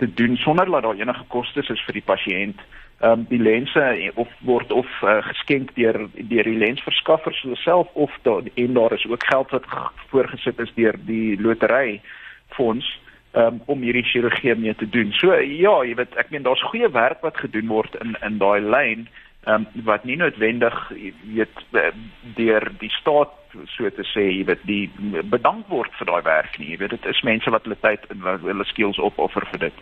te 0.00 0.08
doen 0.20 0.36
sonder 0.36 0.70
dat 0.70 0.82
daar 0.82 1.00
enige 1.00 1.24
kostes 1.28 1.68
is 1.68 1.84
vir 1.86 2.00
die 2.00 2.08
pasiënt 2.12 2.60
ehm 3.00 3.20
um, 3.20 3.26
die 3.28 3.40
lense 3.40 3.84
of 4.14 4.32
word 4.48 4.72
of 4.72 4.88
uh, 5.02 5.20
geskenk 5.24 5.70
deur 5.76 5.96
deur 6.32 6.48
die 6.48 6.58
lensverskaffers 6.64 7.44
self 7.62 7.88
of 7.92 8.16
daar 8.22 8.42
en 8.54 8.74
daar 8.76 8.92
is 8.92 9.06
ook 9.08 9.24
geld 9.32 9.54
wat 9.56 9.68
voorgesit 10.10 10.58
is 10.60 10.72
deur 10.74 10.98
die 11.06 11.40
lotery 11.40 12.00
fonds 12.48 12.90
um, 13.32 13.60
om 13.66 13.80
hierdie 13.82 14.04
chirurgie 14.04 14.54
mee 14.54 14.74
te 14.74 14.88
doen. 14.88 15.12
So 15.12 15.34
ja, 15.34 15.74
jy 15.86 15.94
weet 15.98 16.16
ek 16.20 16.30
meen 16.34 16.44
daar's 16.46 16.62
goeie 16.70 16.90
werk 16.92 17.24
wat 17.26 17.40
gedoen 17.40 17.70
word 17.70 17.96
in 18.04 18.16
in 18.26 18.38
daai 18.42 18.60
lyn 18.60 19.08
ehm 19.48 19.66
um, 19.74 19.84
wat 19.84 20.04
nie 20.04 20.16
noodwendig 20.16 20.76
weet 21.34 21.62
eh, 21.72 21.92
deur 22.36 22.72
die 22.78 22.90
staat 23.00 23.32
so 23.72 23.90
te 23.90 24.04
sê 24.12 24.26
jy 24.28 24.44
weet 24.46 24.66
die 24.68 24.90
bedank 25.32 25.68
word 25.68 25.94
vir 25.98 26.06
daai 26.06 26.22
werk 26.26 26.58
nie. 26.58 26.74
Jy 26.74 26.82
weet 26.82 26.94
dit 26.98 27.08
is 27.10 27.22
mense 27.26 27.50
wat 27.50 27.64
hulle 27.64 27.78
tyd 27.80 28.04
en 28.12 28.28
hulle 28.44 28.66
skills 28.68 29.00
opoffer 29.00 29.46
vir 29.52 29.66
dit. 29.68 29.80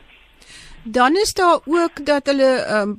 Dan 0.85 1.17
is 1.17 1.35
daar 1.35 1.61
ook 1.67 2.07
dat 2.07 2.31
hulle 2.31 2.53
um, 2.79 2.97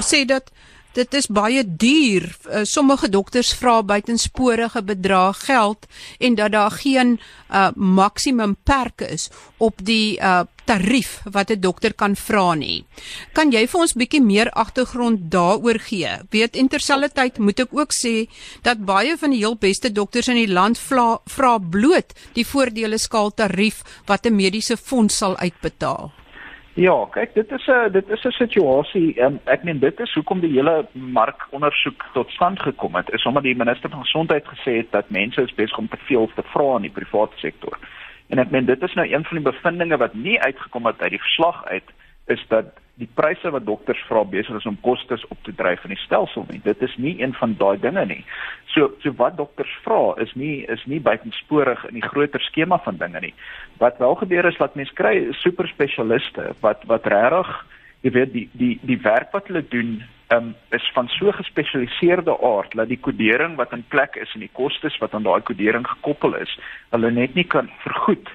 sê 0.00 0.24
dat 0.24 0.50
dit 0.96 1.14
is 1.14 1.26
baie 1.26 1.62
duur. 1.66 2.24
Uh, 2.24 2.64
sommige 2.64 3.08
dokters 3.08 3.52
vra 3.54 3.82
buitensporige 3.82 4.82
bedrae 4.82 5.32
geld 5.32 5.86
en 6.18 6.34
dat 6.34 6.52
daar 6.52 6.70
geen 6.70 7.18
uh, 7.50 7.68
maksimum 7.74 8.56
perk 8.64 9.00
is 9.00 9.30
op 9.56 9.84
die 9.84 10.18
uh, 10.20 10.40
tarief 10.68 11.10
wat 11.32 11.50
'n 11.50 11.60
dokter 11.60 11.94
kan 11.94 12.14
vra 12.16 12.54
nie. 12.54 12.84
Kan 13.32 13.50
jy 13.52 13.66
vir 13.66 13.80
ons 13.80 13.96
bietjie 13.96 14.22
meer 14.22 14.50
agtergrond 14.50 15.30
daaroor 15.30 15.78
gee? 15.88 16.10
Weet 16.30 16.56
interselfdertyd 16.56 17.38
moet 17.38 17.60
ek 17.60 17.72
ook 17.72 17.92
sê 17.92 18.28
dat 18.62 18.84
baie 18.84 19.16
van 19.16 19.30
die 19.30 19.42
heel 19.44 19.56
beste 19.56 19.92
dokters 19.92 20.28
in 20.28 20.40
die 20.44 20.52
land 20.52 20.78
vra 20.78 21.58
bloot 21.58 22.14
die 22.34 22.46
voordele 22.46 22.98
skaal 22.98 23.30
tarief 23.30 23.82
wat 24.06 24.26
'n 24.26 24.36
mediese 24.36 24.76
fonds 24.76 25.16
sal 25.16 25.36
uitbetaal. 25.36 26.12
Ja, 26.78 26.94
kyk, 27.10 27.32
dit 27.34 27.50
is 27.50 27.66
'n 27.66 27.92
dit 27.92 28.08
is 28.08 28.24
'n 28.24 28.30
situasie. 28.30 29.20
Um, 29.22 29.40
ek 29.44 29.64
meen 29.64 29.78
dit 29.78 30.00
is 30.00 30.14
hoekom 30.14 30.40
die 30.40 30.52
hele 30.52 30.86
markondersoek 30.92 32.04
tot 32.12 32.30
stand 32.30 32.60
gekom 32.60 32.94
het. 32.94 33.10
Is 33.12 33.26
omdat 33.26 33.42
die 33.42 33.56
minister 33.56 33.90
van 33.90 34.00
gesondheid 34.00 34.44
gesê 34.46 34.76
het 34.76 34.92
dat 34.92 35.10
mense 35.10 35.42
is 35.42 35.54
besig 35.54 35.78
om 35.78 35.88
te 35.88 35.96
veel 36.06 36.30
te 36.34 36.42
vra 36.42 36.76
in 36.76 36.82
die 36.82 36.90
private 36.90 37.38
sektor. 37.38 37.78
En 38.28 38.38
ek 38.38 38.50
meen 38.50 38.68
dit 38.68 38.82
is 38.82 38.94
nou 38.94 39.06
een 39.08 39.24
van 39.24 39.40
die 39.40 39.46
bevindinge 39.46 39.96
wat 39.96 40.14
nie 40.14 40.36
uitgekom 40.40 40.86
het 40.86 41.00
uit 41.02 41.16
die 41.16 41.24
verslag 41.24 41.64
uit 41.66 41.96
is 42.28 42.44
dat 42.48 42.76
die 42.98 43.08
pryse 43.14 43.50
wat 43.54 43.64
dokters 43.66 44.00
vra 44.08 44.24
besig 44.26 44.56
is 44.58 44.66
om 44.66 44.76
kostes 44.82 45.22
op 45.32 45.38
te 45.46 45.54
dryf 45.54 45.84
in 45.86 45.94
die 45.94 46.02
stelsel 46.02 46.44
nie. 46.50 46.58
Dit 46.64 46.82
is 46.82 46.96
nie 46.98 47.14
een 47.22 47.32
van 47.38 47.54
daai 47.60 47.78
dinge 47.80 48.04
nie. 48.10 48.20
So 48.74 48.90
so 49.02 49.14
wat 49.20 49.38
dokters 49.38 49.72
vra 49.84 50.16
is 50.24 50.34
nie 50.34 50.66
is 50.66 50.82
nie 50.90 51.00
buitensporig 51.00 51.86
in 51.88 52.00
die 52.00 52.08
groter 52.08 52.42
skema 52.50 52.80
van 52.84 52.98
dinge 53.00 53.22
nie. 53.28 53.34
Wat 53.78 54.02
wel 54.02 54.18
gebeur 54.22 54.50
is 54.50 54.58
dat 54.58 54.76
mense 54.76 54.94
kry 54.98 55.14
super 55.40 55.70
spesialiste 55.70 56.52
wat 56.60 56.84
wat 56.90 57.06
regtig 57.06 57.54
jy 58.02 58.14
weet 58.18 58.32
die 58.34 58.46
die 58.52 58.74
die 58.82 59.00
werk 59.06 59.32
wat 59.32 59.46
hulle 59.46 59.64
doen 59.70 59.98
um, 60.28 60.54
is 60.70 60.90
van 60.94 61.08
so 61.08 61.32
gespesialiseerde 61.32 62.40
aard 62.42 62.74
dat 62.76 62.88
die 62.88 63.00
kodering 63.00 63.56
wat 63.56 63.72
in 63.72 63.84
plek 63.88 64.16
is 64.16 64.34
en 64.34 64.44
die 64.44 64.52
kostes 64.52 64.98
wat 64.98 65.14
aan 65.14 65.26
daai 65.26 65.40
kodering 65.40 65.86
gekoppel 65.86 66.36
is, 66.40 66.58
hulle 66.90 67.10
net 67.10 67.34
nie 67.34 67.46
kan 67.46 67.70
vergoed 67.84 68.28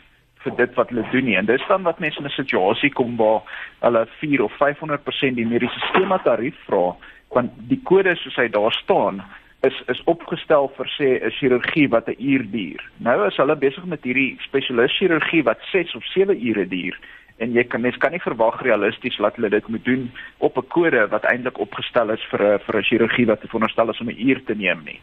vir 0.44 0.56
dit 0.58 0.74
wat 0.76 0.90
hulle 0.92 1.06
doen 1.12 1.26
nie. 1.30 1.38
En 1.40 1.48
dis 1.48 1.68
dan 1.70 1.86
wat 1.88 2.00
mense 2.04 2.20
in 2.20 2.26
'n 2.26 2.40
situasie 2.40 2.92
kom 2.92 3.16
waar 3.18 3.42
hulle 3.80 4.08
4 4.20 4.44
of 4.44 4.54
500% 4.58 5.36
die 5.36 5.48
mediese 5.48 5.80
skema 5.90 6.18
tarief 6.18 6.58
vra, 6.66 6.96
want 7.30 7.52
die 7.70 7.80
kode 7.84 8.16
soos 8.16 8.36
hy 8.36 8.48
daar 8.48 8.74
staan 8.84 9.24
is 9.62 9.84
is 9.88 10.02
opgestel 10.04 10.72
vir 10.78 10.88
sê 10.98 11.08
'n 11.24 11.32
chirurgie 11.32 11.90
wat 11.90 12.08
'n 12.08 12.20
uur 12.20 12.44
duur. 12.52 12.82
Nou 12.98 13.28
is 13.28 13.38
hulle 13.38 13.56
besig 13.56 13.86
met 13.86 14.04
hierdie 14.04 14.38
spesialis 14.40 14.98
chirurgie 14.98 15.44
wat 15.44 15.60
6 15.72 15.96
of 15.96 16.04
7 16.06 16.48
ure 16.48 16.68
duur 16.68 17.00
en 17.44 17.54
jy 17.56 17.64
kan 17.68 17.82
mens 17.84 17.98
kan 18.02 18.14
nie 18.16 18.22
verwag 18.24 18.62
realisties 18.66 19.18
dat 19.22 19.36
hulle 19.40 19.50
dit 19.54 19.68
moet 19.68 19.86
doen 19.86 20.04
op 20.48 20.58
'n 20.58 20.68
kode 20.76 21.08
wat 21.12 21.28
eintlik 21.32 21.60
opgestel 21.60 22.10
is 22.16 22.24
vir 22.32 22.42
'n 22.42 22.60
vir 22.66 22.78
'n 22.78 22.88
chirurgie 22.90 23.26
wat 23.26 23.44
veronderstel 23.46 23.90
is 23.90 24.02
om 24.02 24.10
'n 24.10 24.28
uur 24.28 24.44
te 24.44 24.56
neem 24.56 24.84
nie. 24.84 25.00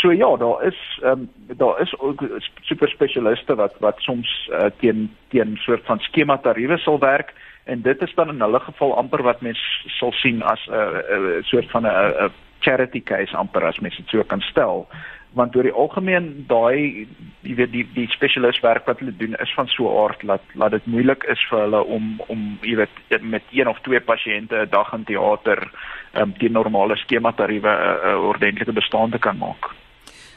So 0.00 0.12
ja, 0.12 0.36
daar 0.36 0.64
is 0.66 0.78
ehm 1.02 1.12
um, 1.12 1.56
daar 1.56 1.80
is 1.80 1.98
ook 1.98 2.20
super 2.62 2.88
spesialiste 2.88 3.54
wat 3.54 3.74
wat 3.80 3.98
soms 4.00 4.50
uh, 4.52 4.70
teen 4.80 5.10
teen 5.28 5.56
soort 5.56 5.84
van 5.84 5.98
skema 5.98 6.38
tariewe 6.38 6.78
sal 6.78 6.98
werk 6.98 7.32
en 7.64 7.82
dit 7.82 8.02
is 8.02 8.14
dan 8.14 8.28
in 8.28 8.40
hulle 8.40 8.60
geval 8.60 8.96
amper 8.96 9.22
wat 9.22 9.40
mens 9.40 9.84
sal 9.86 10.12
sien 10.12 10.42
as 10.42 10.66
'n 10.66 10.72
uh, 10.72 11.00
uh, 11.10 11.42
soort 11.42 11.70
van 11.70 11.82
'n 11.82 11.86
uh, 11.86 12.28
charity 12.58 13.02
case 13.02 13.36
amper 13.36 13.64
as 13.64 13.78
mens 13.78 13.96
dit 13.96 14.08
so 14.08 14.22
kan 14.22 14.40
stel 14.40 14.86
want 15.34 15.56
oor 15.56 15.66
die 15.66 15.74
algemeen 15.84 16.28
daai 16.48 17.06
jy 17.44 17.54
weet 17.58 17.72
die 17.72 17.84
die 17.96 18.06
spesialis 18.12 18.60
werk 18.64 18.86
wat 18.88 19.00
hulle 19.02 19.14
doen 19.18 19.36
is 19.44 19.52
van 19.56 19.68
so 19.68 19.88
'n 19.90 19.98
aard 20.04 20.26
dat 20.30 20.42
dat 20.54 20.70
dit 20.70 20.86
moeilik 20.86 21.24
is 21.34 21.46
vir 21.50 21.60
hulle 21.64 21.82
om 21.96 22.20
om 22.28 22.58
jy 22.62 22.76
weet 22.76 23.22
met 23.22 23.42
een 23.52 23.68
of 23.68 23.80
twee 23.80 24.00
pasiënte 24.00 24.56
'n 24.62 24.70
dag 24.70 24.92
in 24.92 25.04
teater 25.04 25.70
um, 26.14 26.34
die 26.38 26.50
normale 26.50 26.96
skema 26.96 27.32
tariewe 27.32 27.72
'n 27.72 27.80
uh, 27.80 28.12
uh, 28.12 28.28
ordentlike 28.28 28.72
bestaan 28.72 29.10
te 29.10 29.18
kan 29.18 29.38
maak. 29.38 29.74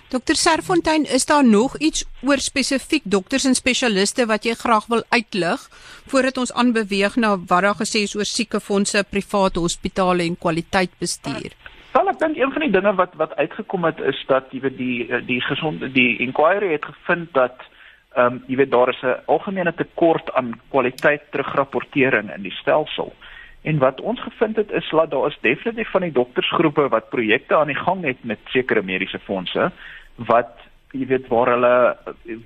Dokter 0.09 0.35
Serfontein, 0.35 1.03
is 1.03 1.25
daar 1.25 1.45
nog 1.45 1.77
iets 1.77 2.05
oor 2.21 2.37
spesifiek 2.37 3.01
dokters 3.03 3.45
en 3.45 3.55
spesialiste 3.55 4.25
wat 4.25 4.45
jy 4.45 4.53
graag 4.53 4.85
wil 4.87 5.03
uitlig 5.09 5.59
voordat 6.07 6.37
ons 6.37 6.53
aanbeweeg 6.53 7.15
na 7.15 7.37
wat 7.37 7.61
daar 7.61 7.75
gesê 7.75 8.07
is 8.07 8.15
oor 8.15 8.25
siekefondse, 8.25 9.03
private 9.09 9.59
hospitale 9.59 10.23
en 10.23 10.37
kwaliteitbestuur? 10.37 11.51
Uh, 11.51 11.76
Wel 11.91 12.09
ek 12.09 12.19
dink 12.19 12.37
een 12.37 12.51
van 12.51 12.61
die 12.61 12.71
dinge 12.71 12.93
wat 12.95 13.15
wat 13.15 13.35
uitgekom 13.35 13.83
het 13.83 13.99
is 13.99 14.19
dat 14.27 14.51
jy 14.51 14.59
weet 14.59 14.77
die 14.77 15.23
die 15.25 15.41
gesonde 15.41 15.91
die 15.91 16.17
inquiry 16.19 16.71
het 16.71 16.85
gevind 16.85 17.33
dat 17.33 17.57
ehm 18.17 18.33
um, 18.33 18.43
jy 18.47 18.55
weet 18.55 18.71
daar 18.71 18.89
is 18.89 19.01
'n 19.01 19.19
algemene 19.25 19.73
tekort 19.73 20.33
aan 20.33 20.59
kwaliteit 20.69 21.31
terugrapportering 21.31 22.33
in 22.35 22.41
die 22.41 22.57
stelsel. 22.61 23.13
En 23.61 23.77
wat 23.77 24.01
ons 24.01 24.21
gevind 24.21 24.55
het 24.55 24.71
is 24.71 24.89
dat 24.89 25.11
daar 25.11 25.27
is 25.27 25.37
definitief 25.41 25.89
van 25.91 26.01
die 26.01 26.11
doktersgroepe 26.11 26.87
wat 26.89 27.09
projekte 27.09 27.55
aan 27.55 27.67
die 27.67 27.83
gang 27.83 28.03
het 28.03 28.23
met 28.23 28.39
sekere 28.45 28.81
mediese 28.81 29.19
fondse 29.19 29.71
wat 30.15 30.53
jy 30.91 31.05
weet 31.07 31.27
waar 31.27 31.49
hulle 31.51 31.97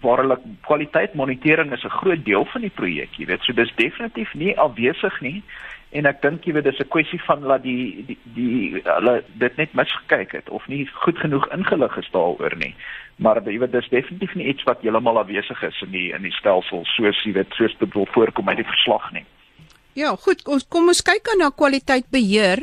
waar 0.02 0.18
hulle 0.18 0.40
kwaliteit 0.62 1.14
monitering 1.14 1.72
is 1.72 1.84
'n 1.84 1.98
groot 2.02 2.26
deel 2.26 2.46
van 2.46 2.62
die 2.62 2.76
projek, 2.76 3.10
jy 3.18 3.26
weet. 3.26 3.44
So 3.44 3.54
dis 3.54 3.76
definitief 3.76 4.34
nie 4.34 4.58
afwesig 4.58 5.22
nie 5.22 5.44
en 5.92 6.08
ek 6.08 6.22
dink 6.24 6.46
jy 6.48 6.54
weet 6.56 6.68
dis 6.70 6.80
'n 6.80 6.88
kwessie 6.94 7.20
van 7.28 7.42
dat 7.42 7.64
die 7.64 8.18
die 8.36 8.82
hulle 8.84 9.24
dit 9.44 9.58
net 9.58 9.74
misgekyk 9.74 10.32
het 10.32 10.50
of 10.50 10.68
nie 10.68 10.86
goed 11.04 11.18
genoeg 11.18 11.48
ingelig 11.52 11.98
is 11.98 12.12
daaroor 12.12 12.56
nie. 12.58 12.76
Maar 13.18 13.44
jy 13.46 13.60
weet 13.60 13.72
dis 13.72 13.90
definitief 13.90 14.36
nie 14.36 14.48
iets 14.48 14.64
wat 14.64 14.82
heeltemal 14.82 15.20
afwesig 15.20 15.64
is 15.64 15.82
in 15.82 15.92
die 15.92 16.10
in 16.14 16.22
die 16.22 16.38
stelsel 16.40 16.86
soos 16.96 17.24
jy 17.24 17.34
weet 17.34 17.54
soos 17.54 17.78
dit 17.80 17.94
wil 17.94 18.08
voorkom 18.16 18.50
uit 18.50 18.58
die 18.58 18.72
verslag 18.74 19.12
nie. 19.12 19.26
Ja, 19.94 20.14
goed, 20.16 20.40
ons 20.48 20.64
kom 20.72 20.88
ons 20.88 21.02
kyk 21.04 21.28
aan 21.34 21.42
na 21.44 21.50
kwaliteit 21.52 22.06
beheer 22.14 22.62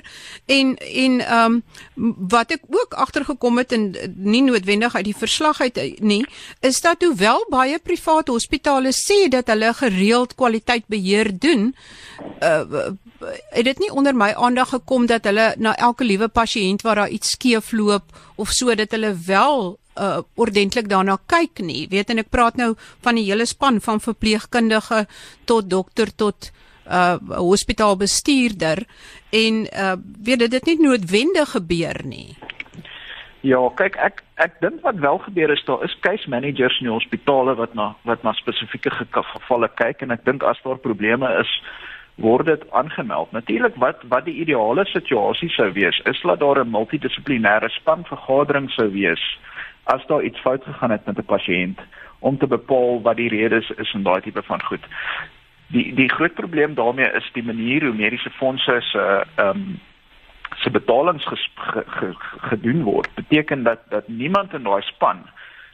en 0.48 0.76
en 0.80 1.18
ehm 1.20 1.58
um, 1.58 2.14
wat 2.32 2.54
ek 2.56 2.64
ook 2.72 2.94
agtergekom 2.96 3.60
het 3.60 3.74
en 3.76 3.90
nie 4.16 4.40
noodwendig 4.46 4.94
uit 4.96 5.04
die 5.10 5.16
verslag 5.16 5.60
uit 5.60 5.80
nie, 6.00 6.22
is 6.64 6.80
dat 6.80 7.04
hoewel 7.04 7.44
baie 7.52 7.78
private 7.84 8.32
hospitale 8.32 8.94
sê 8.96 9.26
dat 9.28 9.52
hulle 9.52 9.74
gereeld 9.76 10.34
kwaliteit 10.40 10.86
beheer 10.88 11.28
doen, 11.38 11.74
uh, 12.40 12.94
het 13.26 13.64
dit 13.64 13.78
nie 13.78 13.90
onder 13.90 14.14
my 14.16 14.32
aandag 14.36 14.68
gekom 14.68 15.06
dat 15.06 15.24
hulle 15.24 15.54
na 15.58 15.74
elke 15.76 16.04
liewe 16.04 16.28
pasiënt 16.28 16.82
waar 16.82 17.02
daar 17.02 17.14
iets 17.14 17.30
skeefloop 17.30 18.02
of 18.36 18.48
so 18.54 18.74
dat 18.74 18.90
hulle 18.90 19.14
wel 19.26 19.78
uh, 19.98 20.18
ordentlik 20.34 20.88
daarna 20.88 21.18
kyk 21.26 21.58
nie. 21.64 21.86
Weet 21.90 22.10
en 22.10 22.22
ek 22.22 22.30
praat 22.30 22.56
nou 22.60 22.74
van 23.04 23.18
die 23.18 23.26
hele 23.26 23.46
span 23.46 23.80
van 23.80 24.00
verpleegkundige 24.00 25.06
tot 25.44 25.70
dokter 25.70 26.14
tot 26.14 26.52
uh 26.88 27.18
hospitaalbestuurder 27.36 28.86
en 29.36 29.64
uh 29.68 29.96
weet 30.24 30.38
dit 30.38 30.50
dit 30.50 30.70
nie 30.70 30.78
noodwendig 30.86 31.50
gebeur 31.52 32.00
nie. 32.04 32.36
Ja, 33.44 33.60
kyk 33.76 33.98
ek 34.02 34.22
ek 34.40 34.56
dink 34.62 34.80
wat 34.82 34.96
wel 35.02 35.18
gebeur 35.26 35.52
is 35.52 35.64
daar 35.66 35.84
is 35.84 35.98
case 36.00 36.30
managers 36.30 36.80
in 36.80 36.88
die 36.88 36.94
hospitale 36.94 37.54
wat 37.60 37.74
na 37.74 37.92
wat 38.08 38.24
na 38.24 38.32
spesifieke 38.40 38.90
gevalle 38.90 39.68
kyk 39.76 40.02
en 40.02 40.16
ek 40.16 40.24
dink 40.24 40.42
as 40.42 40.58
daar 40.64 40.80
probleme 40.80 41.28
is 41.42 41.52
word 42.18 42.46
dit 42.46 42.70
aangemeld. 42.70 43.32
Natuurlik 43.32 43.74
wat 43.76 44.02
wat 44.08 44.24
die 44.24 44.34
ideale 44.42 44.84
situasie 44.84 45.48
sou 45.54 45.72
wees 45.72 46.00
is 46.04 46.20
dat 46.22 46.40
daar 46.40 46.60
'n 46.64 46.70
multidissiplinêre 46.70 47.68
span 47.68 48.04
vergadering 48.04 48.70
sou 48.70 48.90
wees 48.92 49.38
as 49.84 50.06
daar 50.06 50.22
iets 50.22 50.40
fout 50.40 50.64
gegaan 50.64 50.90
het 50.90 51.06
met 51.06 51.18
'n 51.18 51.32
pasiënt 51.34 51.80
om 52.18 52.38
te 52.38 52.46
bepaal 52.46 53.02
wat 53.02 53.16
die 53.16 53.28
redes 53.28 53.70
is 53.70 53.92
en 53.94 54.02
daai 54.02 54.20
tipe 54.20 54.42
van 54.42 54.62
goed 54.62 54.84
die 55.66 55.94
die 55.94 56.08
groot 56.08 56.34
probleem 56.34 56.74
daarmee 56.74 57.10
is 57.12 57.30
die 57.32 57.44
manier 57.44 57.84
hoe 57.84 57.94
mediese 57.94 58.30
fondse 58.30 58.80
se 58.80 59.24
ehm 59.34 59.48
um, 59.48 59.80
se 60.56 60.70
betalings 60.70 61.26
ges, 61.26 61.50
ge, 61.54 61.82
ge, 61.86 62.14
gedoen 62.50 62.82
word 62.82 63.08
beteken 63.14 63.62
dat 63.62 63.78
dat 63.88 64.08
niemand 64.08 64.54
in 64.54 64.62
daai 64.62 64.82
span 64.82 65.18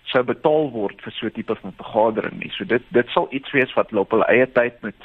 sou 0.03 0.25
betaal 0.25 0.71
word 0.71 1.01
vir 1.03 1.13
so 1.13 1.27
'n 1.27 1.33
tipe 1.33 1.55
van 1.55 1.73
vergadering 1.77 2.39
nie. 2.39 2.51
So 2.51 2.65
dit 2.65 2.83
dit 2.89 3.09
sal 3.09 3.27
iets 3.31 3.51
wees 3.51 3.73
wat 3.75 3.91
hulle 3.91 4.01
op 4.01 4.11
hulle 4.11 4.27
eie 4.27 4.53
tyd 4.53 4.83
moet 4.83 5.03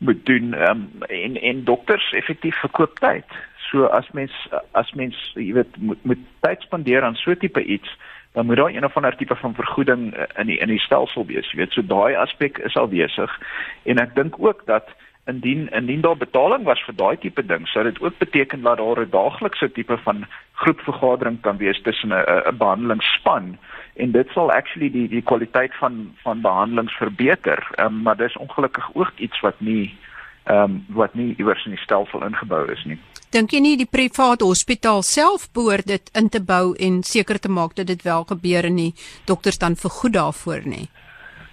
moet 0.00 0.26
doen 0.26 0.54
um, 0.68 0.88
en 1.08 1.36
en 1.40 1.64
dokters 1.64 2.12
effektief 2.12 2.56
verkoop 2.60 2.98
tyd. 2.98 3.24
So 3.70 3.84
as 3.84 4.08
mens 4.16 4.32
as 4.72 4.92
mens 4.92 5.16
jy 5.34 5.52
weet 5.52 5.76
moet 5.76 6.04
moet 6.08 6.22
tyd 6.40 6.64
spandeer 6.64 7.04
aan 7.04 7.18
so 7.20 7.36
tipe 7.36 7.64
iets 7.64 7.96
dan 8.32 8.46
moet 8.46 8.56
daar 8.56 8.72
een 8.74 8.84
of 8.84 8.96
ander 8.96 9.16
tipe 9.16 9.36
van 9.36 9.54
vergoeding 9.54 10.14
eh, 10.14 10.24
in 10.40 10.46
die 10.46 10.58
in 10.58 10.68
die 10.68 10.80
stelsel 10.80 11.26
wees, 11.26 11.50
jy 11.52 11.58
weet. 11.58 11.72
So 11.72 11.82
daai 11.82 12.16
aspek 12.16 12.58
is 12.58 12.76
al 12.76 12.88
besig. 12.88 13.36
En 13.82 14.00
ek 14.00 14.14
dink 14.14 14.38
ook 14.38 14.64
dat 14.66 14.88
indien 15.26 15.68
indien 15.68 16.00
daar 16.00 16.16
betaling 16.16 16.64
was 16.64 16.82
vir 16.86 16.96
daai 16.96 17.16
tipe 17.18 17.44
ding, 17.46 17.68
sou 17.68 17.84
dit 17.84 18.00
ook 18.00 18.18
beteken 18.18 18.62
dat 18.62 18.78
daar 18.78 19.04
'n 19.04 19.10
daaglikse 19.10 19.72
tipe 19.72 19.98
van 20.06 20.26
groepvergadering 20.60 21.40
kan 21.40 21.56
wees 21.56 21.80
tussen 21.82 22.12
'n 22.12 22.56
behandelingsspan 22.58 23.56
en 23.94 24.12
dit 24.12 24.28
sal 24.34 24.50
actually 24.52 24.90
die 24.90 25.08
die 25.08 25.22
kwaliteit 25.22 25.74
van 25.80 26.14
van 26.22 26.40
behandelings 26.40 26.96
verbeter. 26.96 27.66
Ehm 27.74 27.86
um, 27.86 28.02
maar 28.02 28.16
dis 28.16 28.36
ongelukkig 28.36 28.90
ook 28.94 29.12
iets 29.16 29.40
wat 29.40 29.60
nie 29.60 29.96
ehm 30.44 30.62
um, 30.62 30.84
wat 30.88 31.14
nie 31.14 31.34
iewers 31.38 31.64
in 31.64 31.76
die 31.76 31.84
stelsel 31.84 32.24
ingebou 32.24 32.72
is 32.72 32.84
nie. 32.84 32.98
Dink 33.30 33.52
jy 33.54 33.60
nie 33.60 33.76
die 33.76 33.90
private 33.90 34.44
hospitaal 34.44 35.02
self 35.02 35.50
behoort 35.52 35.86
dit 35.86 36.10
in 36.18 36.28
te 36.28 36.40
bou 36.42 36.74
en 36.86 37.02
seker 37.02 37.38
te 37.38 37.48
maak 37.48 37.76
dat 37.76 37.86
dit 37.86 38.02
wel 38.02 38.24
gebeur 38.24 38.64
en 38.64 38.74
nie 38.74 38.94
dokters 39.24 39.58
dan 39.58 39.76
vergoed 39.76 40.12
daarvoor 40.12 40.66
nie? 40.66 40.88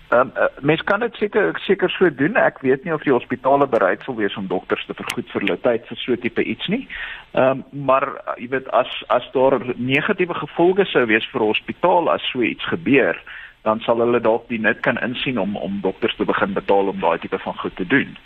Um, 0.09 0.31
uh, 0.39 0.47
mens 0.61 0.83
kan 0.87 0.99
dit 0.99 1.15
seker 1.19 1.59
seker 1.59 1.89
so 1.91 2.07
doen. 2.15 2.37
Ek 2.39 2.61
weet 2.63 2.85
nie 2.87 2.93
of 2.95 3.03
die 3.03 3.11
hospitale 3.11 3.67
bereid 3.67 4.05
sal 4.05 4.15
wees 4.15 4.35
om 4.39 4.45
dokters 4.47 4.85
te 4.87 4.95
vergoed 4.95 5.27
vir 5.33 5.43
hulle 5.43 5.57
tyd 5.65 5.83
vir 5.89 5.99
so 5.99 6.15
tipe 6.15 6.43
iets 6.43 6.69
nie. 6.71 6.85
Ehm 7.33 7.59
um, 7.59 7.65
maar 7.89 8.07
uh, 8.13 8.37
jy 8.39 8.47
weet 8.55 8.69
as 8.71 8.93
as 9.11 9.27
daar 9.33 9.59
negatiewe 9.75 10.37
gevolge 10.39 10.85
sou 10.87 11.03
wees 11.11 11.27
vir 11.33 11.43
hospitaal 11.43 12.07
as 12.13 12.23
so 12.31 12.39
iets 12.41 12.63
gebeur, 12.71 13.19
dan 13.61 13.79
sal 13.79 13.99
hulle 13.99 14.19
dalk 14.19 14.47
die 14.47 14.59
nut 14.59 14.79
kan 14.85 14.99
insien 15.03 15.39
om 15.39 15.55
om 15.55 15.81
dokters 15.81 16.15
te 16.15 16.25
begin 16.25 16.53
betaal 16.53 16.87
om 16.87 16.99
daai 16.99 17.17
tipe 17.19 17.39
van 17.39 17.57
goed 17.57 17.75
te 17.75 17.87
doen. 17.87 18.17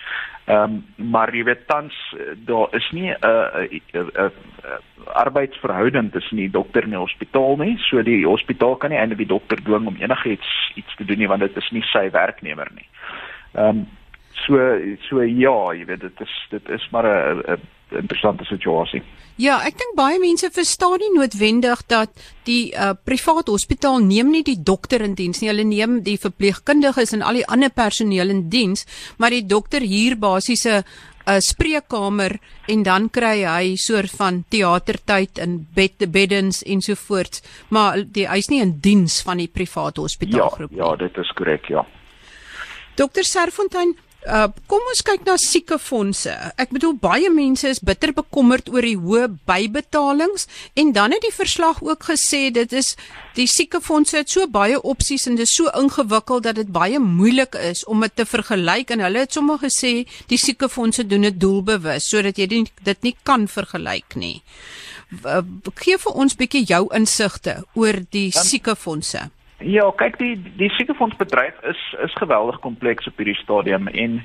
Ehm 0.46 0.64
um, 0.64 1.10
maar 1.12 1.36
jy 1.36 1.44
weet 1.44 1.68
tans 1.68 1.96
eh, 2.18 2.34
daar 2.46 2.68
is 2.76 2.90
nie 2.92 3.12
'n 3.12 3.82
'n 3.94 4.32
arbeidsverhouding 5.06 6.12
tussen 6.12 6.38
die 6.38 6.50
dokter 6.50 6.84
en 6.84 6.90
die 6.90 7.06
hospitaal 7.06 7.56
nie. 7.58 7.78
So 7.78 8.04
die 8.04 8.26
hospitaal 8.26 8.76
kan 8.76 8.90
nie 8.90 9.00
eintlik 9.00 9.18
die 9.18 9.34
dokter 9.36 9.64
dwing 9.64 9.88
om 9.88 9.96
enigiets 9.96 10.72
iets 10.76 10.96
te 10.96 11.06
doen 11.06 11.18
nie 11.18 11.28
want 11.28 11.42
dit 11.42 11.58
is 11.58 11.72
nie 11.72 11.84
sy 11.84 12.10
werknemer 12.12 12.72
nie. 12.76 12.88
Ehm 13.54 13.68
um, 13.68 13.88
so 14.32 14.58
so 15.10 15.22
ja, 15.22 15.74
jy 15.74 15.86
weet 15.86 16.02
dit 16.02 16.22
is 16.22 16.48
dit 16.50 16.70
is 16.70 16.90
maar 16.92 17.06
'n 17.06 17.60
interessante 18.00 18.46
situasie. 18.46 19.02
Ja, 19.42 19.62
ek 19.66 19.78
dink 19.80 19.96
baie 19.98 20.20
mense 20.22 20.52
verstaan 20.54 21.00
nie 21.02 21.12
noodwendig 21.16 21.80
dat 21.90 22.12
die 22.46 22.74
uh, 22.76 22.92
privaat 22.94 23.50
hospitaal 23.50 24.02
neem 24.04 24.30
nie 24.32 24.44
die 24.46 24.60
dokter 24.60 25.02
in 25.02 25.16
diens 25.18 25.42
nie. 25.42 25.50
Hulle 25.50 25.66
neem 25.66 26.02
die 26.06 26.18
verpleegkundiges 26.22 27.16
en 27.16 27.24
al 27.26 27.40
die 27.40 27.48
ander 27.48 27.72
personeel 27.74 28.30
in 28.30 28.50
diens, 28.54 28.86
maar 29.18 29.34
die 29.34 29.46
dokter 29.48 29.82
hier 29.82 30.18
basies 30.20 30.66
'n 30.66 30.84
'n 31.26 31.42
spreekkamer 31.42 32.40
en 32.68 32.84
dan 32.84 33.10
kry 33.10 33.44
hy 33.46 33.76
soort 33.76 34.12
van 34.18 34.44
teatertyd 34.50 35.38
in 35.38 35.68
bed 35.74 36.12
beddens 36.12 36.64
ensovoorts, 36.64 37.42
maar 37.70 38.02
die 38.04 38.28
hy's 38.28 38.50
nie 38.50 38.62
in 38.62 38.80
diens 38.82 39.22
van 39.22 39.38
die 39.38 39.48
privaat 39.48 39.98
hospitaalgroep 39.98 40.72
ja, 40.72 40.76
nie. 40.76 40.84
Ja, 40.84 40.96
dit 40.96 41.18
is 41.18 41.34
korrek, 41.38 41.70
ja. 41.70 41.86
Dokter 42.96 43.24
Serfontein, 43.24 43.96
Uh 44.22 44.52
kom 44.70 44.84
ons 44.86 45.02
kyk 45.02 45.24
na 45.26 45.34
siekefondse. 45.42 46.32
Ek 46.62 46.70
bedoel 46.76 46.94
baie 47.02 47.30
mense 47.34 47.66
is 47.66 47.80
bitter 47.82 48.12
bekommerd 48.14 48.68
oor 48.70 48.86
die 48.86 49.00
hoë 49.00 49.32
bybetalings 49.50 50.46
en 50.78 50.92
dan 50.94 51.16
het 51.16 51.26
die 51.26 51.34
verslag 51.34 51.82
ook 51.82 52.06
gesê 52.12 52.52
dit 52.54 52.76
is 52.78 52.94
die 53.34 53.48
siekefondse 53.50 54.22
het 54.22 54.30
so 54.30 54.46
baie 54.46 54.78
opsies 54.78 55.26
en 55.26 55.40
dit 55.40 55.50
is 55.50 55.56
so 55.58 55.74
ingewikkeld 55.74 56.46
dat 56.46 56.60
dit 56.62 56.70
baie 56.70 57.02
moeilik 57.02 57.58
is 57.58 57.82
om 57.90 58.06
dit 58.06 58.16
te 58.16 58.28
vergelyk 58.30 58.94
en 58.94 59.02
hulle 59.08 59.26
het 59.26 59.34
sommer 59.34 59.58
gesê 59.58 60.06
die 60.30 60.38
siekefondse 60.38 61.08
doen 61.10 61.26
dit 61.26 61.42
doelbewus 61.42 62.14
sodat 62.14 62.38
jy 62.38 62.48
dit 62.62 63.02
nie 63.02 63.18
kan 63.26 63.50
vergelyk 63.50 64.20
nie. 64.22 64.38
Gee 65.82 65.98
vir 65.98 66.14
ons 66.14 66.38
bietjie 66.38 66.68
jou 66.70 66.86
insigte 66.94 67.64
oor 67.74 68.06
die 68.14 68.30
siekefondse. 68.30 69.32
Ja, 69.62 69.92
kyk 69.94 70.18
die 70.18 70.36
die 70.58 70.70
siekefondsbedryf 70.78 71.62
is 71.70 71.82
is 72.04 72.14
geweldig 72.18 72.60
kompleks 72.60 73.08
op 73.08 73.18
hierdie 73.18 73.38
stadium 73.38 73.88
en 73.88 74.24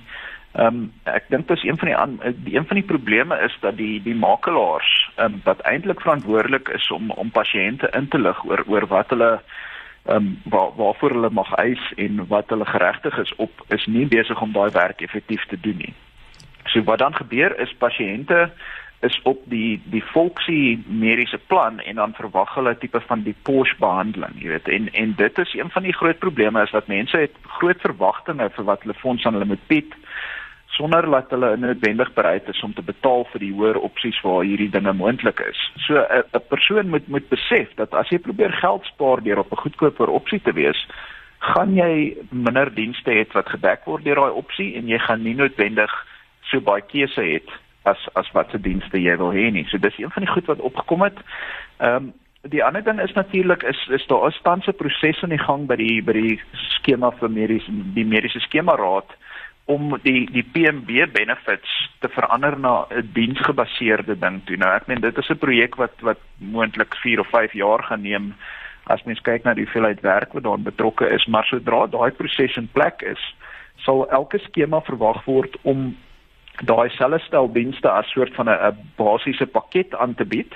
ehm 0.56 0.66
um, 0.66 0.92
ek 1.12 1.28
dink 1.28 1.48
dis 1.48 1.64
een 1.68 1.76
van 1.76 1.88
die 1.88 1.96
an, 1.96 2.14
die 2.44 2.56
een 2.56 2.64
van 2.66 2.78
die 2.80 2.86
probleme 2.88 3.36
is 3.44 3.56
dat 3.60 3.76
die 3.76 4.00
die 4.02 4.14
makelaars 4.16 4.92
ehm 5.16 5.34
um, 5.34 5.40
wat 5.44 5.60
eintlik 5.68 6.00
verantwoordelik 6.00 6.68
is 6.68 6.88
om 6.90 7.10
om 7.10 7.30
pasiënte 7.30 7.90
in 7.98 8.08
te 8.08 8.18
lig 8.18 8.44
oor 8.44 8.64
oor 8.66 8.86
wat 8.92 9.12
hulle 9.12 9.30
ehm 10.06 10.16
um, 10.16 10.30
waar 10.44 10.72
waarvoor 10.76 11.18
hulle 11.18 11.30
mag 11.30 11.52
eis 11.60 11.92
en 11.96 12.24
wat 12.32 12.48
hulle 12.48 12.64
geregtig 12.64 13.18
is 13.18 13.34
op 13.36 13.64
is 13.68 13.86
nie 13.86 14.06
besig 14.06 14.40
om 14.40 14.52
daai 14.52 14.70
werk 14.72 15.00
effektief 15.00 15.44
te 15.46 15.60
doen 15.60 15.76
nie. 15.76 15.94
So 16.64 16.82
wat 16.82 16.98
dan 16.98 17.14
gebeur 17.14 17.58
is 17.60 17.76
pasiënte 17.78 18.50
is 19.00 19.20
op 19.22 19.42
die 19.44 19.80
die 19.92 20.04
volksie 20.12 20.84
mediese 20.86 21.38
plan 21.50 21.80
en 21.80 22.00
dan 22.00 22.14
verwag 22.16 22.54
hulle 22.54 22.78
tipe 22.78 23.00
van 23.00 23.22
die 23.22 23.34
Porsche 23.42 23.76
behandeling, 23.78 24.38
jy 24.40 24.48
weet. 24.54 24.68
En 24.68 24.88
en 24.92 25.14
dit 25.16 25.38
is 25.38 25.54
een 25.54 25.70
van 25.70 25.82
die 25.82 25.96
groot 25.96 26.18
probleme 26.18 26.62
is 26.62 26.70
dat 26.70 26.88
mense 26.88 27.18
het 27.18 27.36
groot 27.58 27.80
verwagtinge 27.80 28.50
vir 28.56 28.64
wat 28.64 28.82
hulle 28.82 28.94
fonds 28.94 29.26
aan 29.26 29.36
hulle 29.36 29.52
moet 29.52 29.66
bied 29.66 29.94
sonder 30.76 31.10
dat 31.10 31.30
hulle 31.30 31.56
noodwendig 31.56 32.12
bereid 32.12 32.48
is 32.48 32.62
om 32.62 32.74
te 32.74 32.82
betaal 32.84 33.24
vir 33.32 33.40
die 33.40 33.52
hoër 33.52 33.78
opsies 33.80 34.18
waar 34.24 34.44
hierdie 34.44 34.70
dinge 34.72 34.92
moontlik 34.92 35.40
is. 35.40 35.60
So 35.86 35.94
'n 35.96 36.42
persoon 36.48 36.88
moet 36.88 37.08
moet 37.08 37.28
besef 37.28 37.68
dat 37.76 37.94
as 37.94 38.08
jy 38.08 38.18
probeer 38.18 38.52
geld 38.52 38.84
spaar 38.84 39.22
deur 39.22 39.38
op 39.38 39.52
'n 39.52 39.62
goedkoper 39.64 40.08
opsie 40.08 40.40
te 40.40 40.52
wees, 40.52 40.86
gaan 41.38 41.74
jy 41.74 42.16
minder 42.30 42.74
dienste 42.74 43.10
hê 43.10 43.24
wat 43.32 43.48
gedek 43.48 43.84
word 43.84 44.04
deur 44.04 44.20
daai 44.20 44.32
opsie 44.32 44.74
en 44.76 44.88
jy 44.88 44.98
gaan 44.98 45.22
nie 45.22 45.34
noodwendig 45.34 45.92
so 46.50 46.60
baie 46.60 46.82
keuse 46.82 47.20
hê 47.20 47.40
as 47.86 48.06
as 48.14 48.30
wat 48.34 48.50
se 48.50 48.60
dienste 48.60 49.00
jy 49.00 49.16
wil 49.20 49.34
hê 49.34 49.50
nie. 49.52 49.66
So 49.70 49.78
dis 49.78 49.98
een 49.98 50.12
van 50.14 50.26
die 50.26 50.32
goed 50.32 50.48
wat 50.52 50.64
opgekom 50.70 51.06
het. 51.06 51.18
Ehm 51.78 52.08
um, 52.10 52.14
die 52.46 52.62
ander 52.62 52.84
ding 52.84 53.00
is 53.02 53.12
natuurlik 53.12 53.62
is 53.62 53.78
is 53.90 54.06
daar 54.06 54.26
'n 54.26 54.30
standse 54.30 54.72
proses 54.72 55.22
aan 55.22 55.34
die 55.34 55.46
gang 55.46 55.66
by 55.66 55.76
die 55.76 56.02
by 56.02 56.12
die 56.12 56.40
skema 56.78 57.10
vir 57.10 57.30
mediese 57.30 57.72
die 57.94 58.04
mediese 58.04 58.40
skema 58.40 58.76
raad 58.76 59.10
om 59.64 59.98
die 60.02 60.30
die 60.30 60.46
PMB 60.52 61.10
benefits 61.12 61.90
te 62.00 62.08
verander 62.08 62.58
na 62.58 62.86
'n 62.90 63.10
diensgebaseerde 63.12 64.18
ding 64.18 64.44
toe. 64.44 64.56
Nou 64.56 64.74
ek 64.74 64.86
meen 64.86 65.00
dit 65.00 65.18
is 65.18 65.30
'n 65.30 65.38
projek 65.38 65.74
wat 65.76 65.94
wat 66.00 66.18
moontlik 66.38 66.94
4 66.94 67.20
of 67.20 67.28
5 67.28 67.52
jaar 67.52 67.82
gaan 67.82 68.02
neem 68.02 68.34
as 68.86 69.02
mens 69.02 69.20
kyk 69.20 69.44
na 69.44 69.54
die 69.54 69.64
hoeveelheid 69.64 70.00
werk 70.00 70.32
wat 70.32 70.42
daarin 70.42 70.62
betrokke 70.62 71.08
is, 71.08 71.26
maar 71.26 71.44
sodra 71.44 71.86
daai 71.86 72.10
proses 72.10 72.56
in 72.56 72.68
plek 72.72 73.02
is, 73.02 73.34
sal 73.82 74.06
elke 74.10 74.38
skema 74.38 74.80
verwag 74.80 75.24
word 75.24 75.56
om 75.62 75.96
daai 76.64 76.88
selfe 76.90 77.24
stel 77.24 77.52
dienste 77.52 77.90
as 77.90 78.08
soort 78.12 78.34
van 78.34 78.48
'n 78.48 78.76
basiese 78.96 79.46
pakket 79.46 79.94
aan 79.94 80.14
te 80.14 80.24
bied 80.24 80.54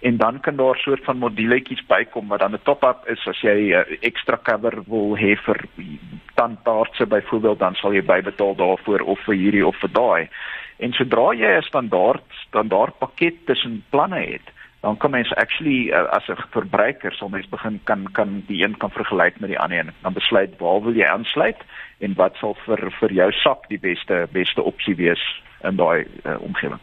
en 0.00 0.16
dan 0.16 0.40
kan 0.40 0.56
daar 0.56 0.76
soort 0.76 1.04
van 1.04 1.18
moduletjies 1.18 1.86
bykom 1.86 2.28
wat 2.28 2.40
dan 2.40 2.52
'n 2.52 2.62
top-up 2.62 3.08
is 3.08 3.26
as 3.26 3.40
jy 3.40 3.74
'n 3.74 3.98
ekstra 4.00 4.38
cover 4.42 4.82
wil 4.86 5.16
hê 5.16 5.36
vir 5.36 5.58
tandartse 6.34 7.06
byvoorbeeld 7.06 7.58
dan 7.58 7.74
sal 7.74 7.92
jy 7.92 8.02
bybetaal 8.02 8.54
daarvoor 8.54 9.00
of 9.00 9.18
vir 9.20 9.34
hierdie 9.34 9.66
of 9.66 9.76
vir 9.76 9.92
daai. 9.92 10.28
En 10.78 10.92
sodra 10.92 11.34
jy 11.34 11.56
'n 11.56 11.62
standaard 11.62 12.24
standaard 12.48 12.98
pakket 12.98 13.46
tussen 13.46 13.84
planne 13.90 14.20
het, 14.20 14.46
dan 14.80 14.96
kan 14.96 15.10
mens 15.10 15.34
actually 15.34 15.90
uh, 15.90 16.08
as 16.16 16.28
'n 16.28 16.36
verbruiker 16.50 17.12
sal 17.14 17.28
mens 17.28 17.48
begin 17.48 17.80
kan 17.84 18.12
kan 18.12 18.42
die 18.46 18.62
een 18.64 18.76
kan 18.76 18.90
vergelyk 18.90 19.40
met 19.40 19.50
die 19.50 19.58
ander 19.58 19.78
en 19.78 19.94
dan 20.02 20.12
besluit 20.12 20.58
waar 20.58 20.82
wil 20.82 20.96
jy 20.96 21.06
aansluit 21.06 21.60
en 21.98 22.14
wat 22.14 22.36
sal 22.36 22.56
vir 22.64 22.90
vir 23.00 23.12
jou 23.12 23.32
sak 23.32 23.68
die 23.68 23.78
beste 23.78 24.28
beste 24.32 24.62
opsie 24.62 24.96
wees 24.96 25.22
in 25.62 25.76
daai 25.76 26.06
uh, 26.24 26.40
omgewing. 26.40 26.80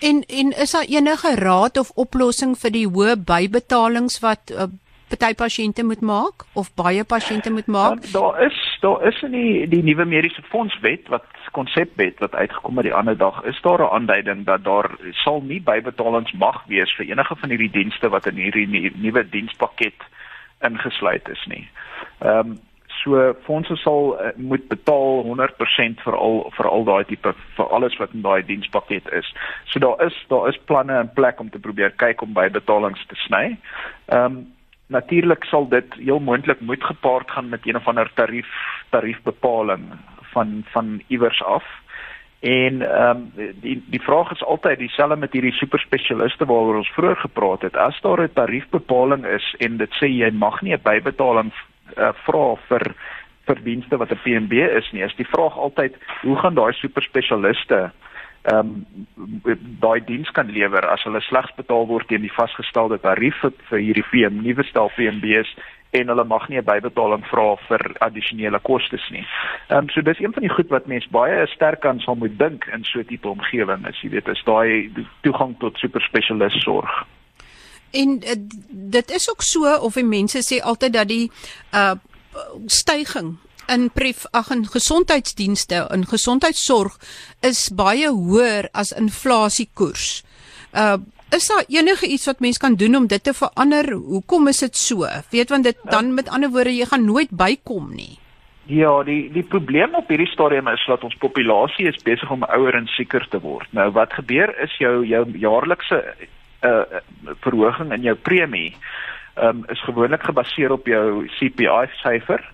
En 0.00 0.22
en 0.28 0.52
is 0.64 0.70
daar 0.70 0.86
enige 0.88 1.34
raad 1.34 1.78
of 1.78 1.90
oplossing 1.90 2.58
vir 2.58 2.70
die 2.70 2.86
hoë 2.86 3.16
bybetalings 3.16 4.20
wat 4.20 4.50
uh, 4.54 4.70
party 5.12 5.34
pasiënte 5.34 5.84
moet 5.84 6.00
maak 6.00 6.46
of 6.54 6.74
baie 6.74 7.04
pasiënte 7.04 7.50
moet 7.50 7.66
maak? 7.66 8.04
Ja, 8.04 8.20
daar 8.20 8.46
is 8.46 8.58
daar 8.80 9.06
is 9.08 9.22
in 9.22 9.30
die 9.30 9.68
die 9.68 9.82
nuwe 9.82 10.04
mediese 10.04 10.42
fondswet 10.42 11.08
wat 11.08 11.26
konsepwet 11.52 12.18
wat 12.18 12.34
uitgekom 12.34 12.76
het 12.80 12.88
die 12.88 12.94
ander 12.94 13.16
dag 13.16 13.42
is 13.44 13.60
daar 13.62 13.82
'n 13.82 13.94
aanduiding 13.94 14.44
dat 14.44 14.64
daar 14.64 14.90
sal 15.10 15.40
nie 15.40 15.60
bybetalings 15.60 16.32
mag 16.32 16.64
wees 16.66 16.92
vir 16.96 17.06
enige 17.06 17.36
van 17.36 17.48
hierdie 17.48 17.70
dienste 17.70 18.08
wat 18.08 18.26
in 18.26 18.36
hierdie 18.36 18.92
nuwe 18.94 19.28
dienspakket 19.28 20.00
ingesluit 20.60 21.28
is 21.28 21.44
nie. 21.46 21.68
Ehm 22.18 22.38
um, 22.38 22.60
so 23.02 23.34
fondse 23.44 23.76
sal 23.76 24.14
uh, 24.20 24.30
moet 24.36 24.68
betaal 24.68 25.24
100% 25.26 26.02
vir 26.04 26.16
al 26.16 26.50
vir 26.56 26.68
al 26.68 26.84
daai 26.84 27.04
tipe 27.04 27.34
vir 27.56 27.66
alles 27.74 27.96
wat 27.98 28.12
in 28.14 28.22
daai 28.22 28.42
dienspakket 28.46 29.12
is. 29.12 29.34
So 29.64 29.78
daar 29.78 30.06
is 30.06 30.24
daar 30.28 30.48
is 30.48 30.60
planne 30.64 31.00
in 31.00 31.12
plek 31.12 31.40
om 31.40 31.50
te 31.50 31.58
probeer 31.58 31.90
kyk 31.90 32.22
om 32.22 32.32
bybetalings 32.32 33.06
te 33.06 33.14
sny. 33.26 33.56
Ehm 34.06 34.24
um, 34.24 34.52
natuurlik 34.92 35.44
sal 35.44 35.68
dit 35.68 35.94
heel 35.94 36.18
moontlik 36.20 36.60
moet 36.60 36.84
gepaard 36.84 37.30
gaan 37.30 37.48
met 37.48 37.66
een 37.66 37.76
of 37.76 37.86
ander 37.88 38.10
tarief 38.14 38.48
tariefbepaling 38.90 39.86
van 40.32 40.64
van 40.72 41.00
iewers 41.08 41.42
af. 41.42 41.64
En 42.42 42.82
ehm 42.82 43.22
um, 43.36 43.52
die 43.60 43.82
die 43.86 44.02
vraag 44.02 44.32
is 44.32 44.44
altyd 44.44 44.78
dieselfde 44.78 45.16
met 45.16 45.32
hierdie 45.32 45.54
superspesialiste 45.54 46.44
waaroor 46.44 46.80
ons 46.82 46.92
vroeër 46.96 47.16
gepraat 47.16 47.62
het. 47.62 47.76
As 47.76 48.00
daar 48.00 48.22
'n 48.22 48.32
tariefbepaling 48.34 49.26
is 49.26 49.54
en 49.58 49.76
dit 49.76 49.92
sê 50.00 50.06
jy 50.06 50.30
mag 50.30 50.62
nie 50.62 50.74
'n 50.74 50.82
bybetaling 50.82 51.52
uh, 51.96 52.12
vra 52.26 52.56
vir 52.68 52.94
vir 53.46 53.62
dienste 53.62 53.96
wat 53.96 54.10
'n 54.10 54.22
PMB 54.24 54.52
is 54.52 54.90
nie, 54.92 55.02
is 55.02 55.14
die 55.16 55.28
vraag 55.34 55.56
altyd 55.56 55.96
hoe 56.22 56.36
gaan 56.36 56.54
daai 56.54 56.72
superspesialiste 56.72 57.90
ehm 58.42 58.58
um, 58.58 58.86
daai 59.80 60.00
diens 60.04 60.30
kan 60.30 60.50
lewer 60.50 60.86
as 60.90 61.02
hulle 61.06 61.20
slegs 61.20 61.54
betaal 61.54 61.86
word 61.86 62.08
teen 62.08 62.24
die 62.26 62.34
vasgestelde 62.34 62.98
tarief 62.98 63.38
vir, 63.40 63.52
vir 63.68 63.78
hierdie 63.78 64.08
VM 64.10 64.42
nuwe 64.42 64.64
stel 64.66 64.90
PMB's 64.96 65.54
en 65.92 66.08
hulle 66.08 66.24
mag 66.24 66.48
nie 66.48 66.58
'n 66.58 66.64
bybetaling 66.64 67.24
vra 67.28 67.56
vir 67.68 67.82
addisionele 68.00 68.60
kostes 68.60 69.10
nie. 69.10 69.26
Ehm 69.68 69.78
um, 69.78 69.88
so 69.88 70.00
dis 70.00 70.20
een 70.20 70.32
van 70.32 70.42
die 70.42 70.54
goed 70.56 70.68
wat 70.68 70.86
mense 70.86 71.08
baie 71.10 71.46
sterk 71.46 71.84
aan 71.86 72.00
sal 72.00 72.14
moet 72.14 72.38
dink 72.38 72.64
in 72.72 72.84
so 72.84 72.98
'n 72.98 73.04
tipe 73.04 73.28
omgewing. 73.28 73.86
As 73.86 74.00
jy 74.02 74.08
weet, 74.10 74.28
is 74.28 74.42
daai 74.44 74.92
toegang 75.22 75.58
tot 75.58 75.78
superspesialis 75.78 76.62
sorg. 76.62 77.06
En 77.90 78.08
uh, 78.24 78.30
dit 78.68 79.10
is 79.10 79.30
ook 79.30 79.42
so 79.42 79.76
of 79.76 79.94
die 79.94 80.04
mense 80.04 80.38
sê 80.40 80.62
altyd 80.62 80.92
dat 80.92 81.08
die 81.08 81.30
uh 81.74 81.94
stygings 82.66 83.36
in 83.66 83.90
pref 83.92 84.24
ag 84.30 84.50
in 84.50 84.66
gesondheidsdienste 84.66 85.86
en 85.90 86.06
gesondheidsorg 86.06 86.96
is 87.40 87.68
baie 87.74 88.08
hoër 88.08 88.68
as 88.72 88.92
inflasiekoers. 88.92 90.22
Uh 90.72 90.96
is 91.36 91.48
daar 91.48 91.64
enige 91.68 92.06
iets 92.06 92.26
wat 92.26 92.40
mens 92.40 92.58
kan 92.58 92.74
doen 92.74 92.96
om 92.96 93.06
dit 93.06 93.24
te 93.24 93.34
verander? 93.34 93.92
Hoekom 93.92 94.48
is 94.48 94.58
dit 94.58 94.76
so? 94.76 95.06
Weet 95.30 95.48
want 95.48 95.64
dit 95.64 95.78
dan 95.90 96.14
met 96.14 96.28
ander 96.28 96.50
woorde 96.50 96.74
jy 96.74 96.86
gaan 96.90 97.04
nooit 97.04 97.30
bykom 97.30 97.94
nie. 97.94 98.18
Ja, 98.70 99.02
die 99.02 99.30
die 99.32 99.42
probleem 99.42 99.94
op 99.98 100.08
hierdie 100.08 100.30
stadium 100.30 100.68
is 100.68 100.84
dat 100.86 101.02
ons 101.04 101.18
populasie 101.18 101.88
is 101.90 102.02
besig 102.04 102.30
om 102.30 102.44
ouer 102.44 102.76
en 102.78 102.86
sieker 102.86 103.26
te 103.28 103.40
word. 103.40 103.66
Nou 103.72 103.90
wat 103.96 104.12
gebeur 104.12 104.54
is 104.62 104.76
jou 104.78 105.02
jou 105.06 105.24
jaarlikse 105.38 106.02
uh 106.62 107.00
verhoging 107.42 107.92
in 107.92 108.02
jou 108.02 108.14
premie 108.14 108.76
um, 109.34 109.64
is 109.68 109.82
gewoonlik 109.82 110.22
gebaseer 110.22 110.72
op 110.72 110.86
jou 110.86 111.26
CPI 111.38 111.88
syfer. 112.02 112.44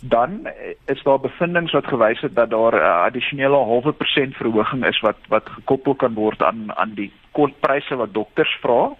Dan 0.00 0.48
is 0.84 1.02
daar 1.02 1.20
bevindinge 1.20 1.70
wat 1.70 1.86
gewys 1.86 2.20
het 2.20 2.34
dat 2.34 2.50
daar 2.50 2.74
'n 2.74 2.84
uh, 2.84 3.02
addisionele 3.04 3.56
halwe 3.56 3.92
persent 3.92 4.36
verhoging 4.36 4.84
is 4.86 5.00
wat 5.00 5.16
wat 5.28 5.48
gekoppel 5.48 5.94
kan 5.94 6.14
word 6.14 6.42
aan 6.42 6.76
aan 6.76 6.94
die 6.94 7.12
kortpryse 7.32 7.96
wat 7.96 8.14
dokters 8.14 8.58
vra 8.60 8.96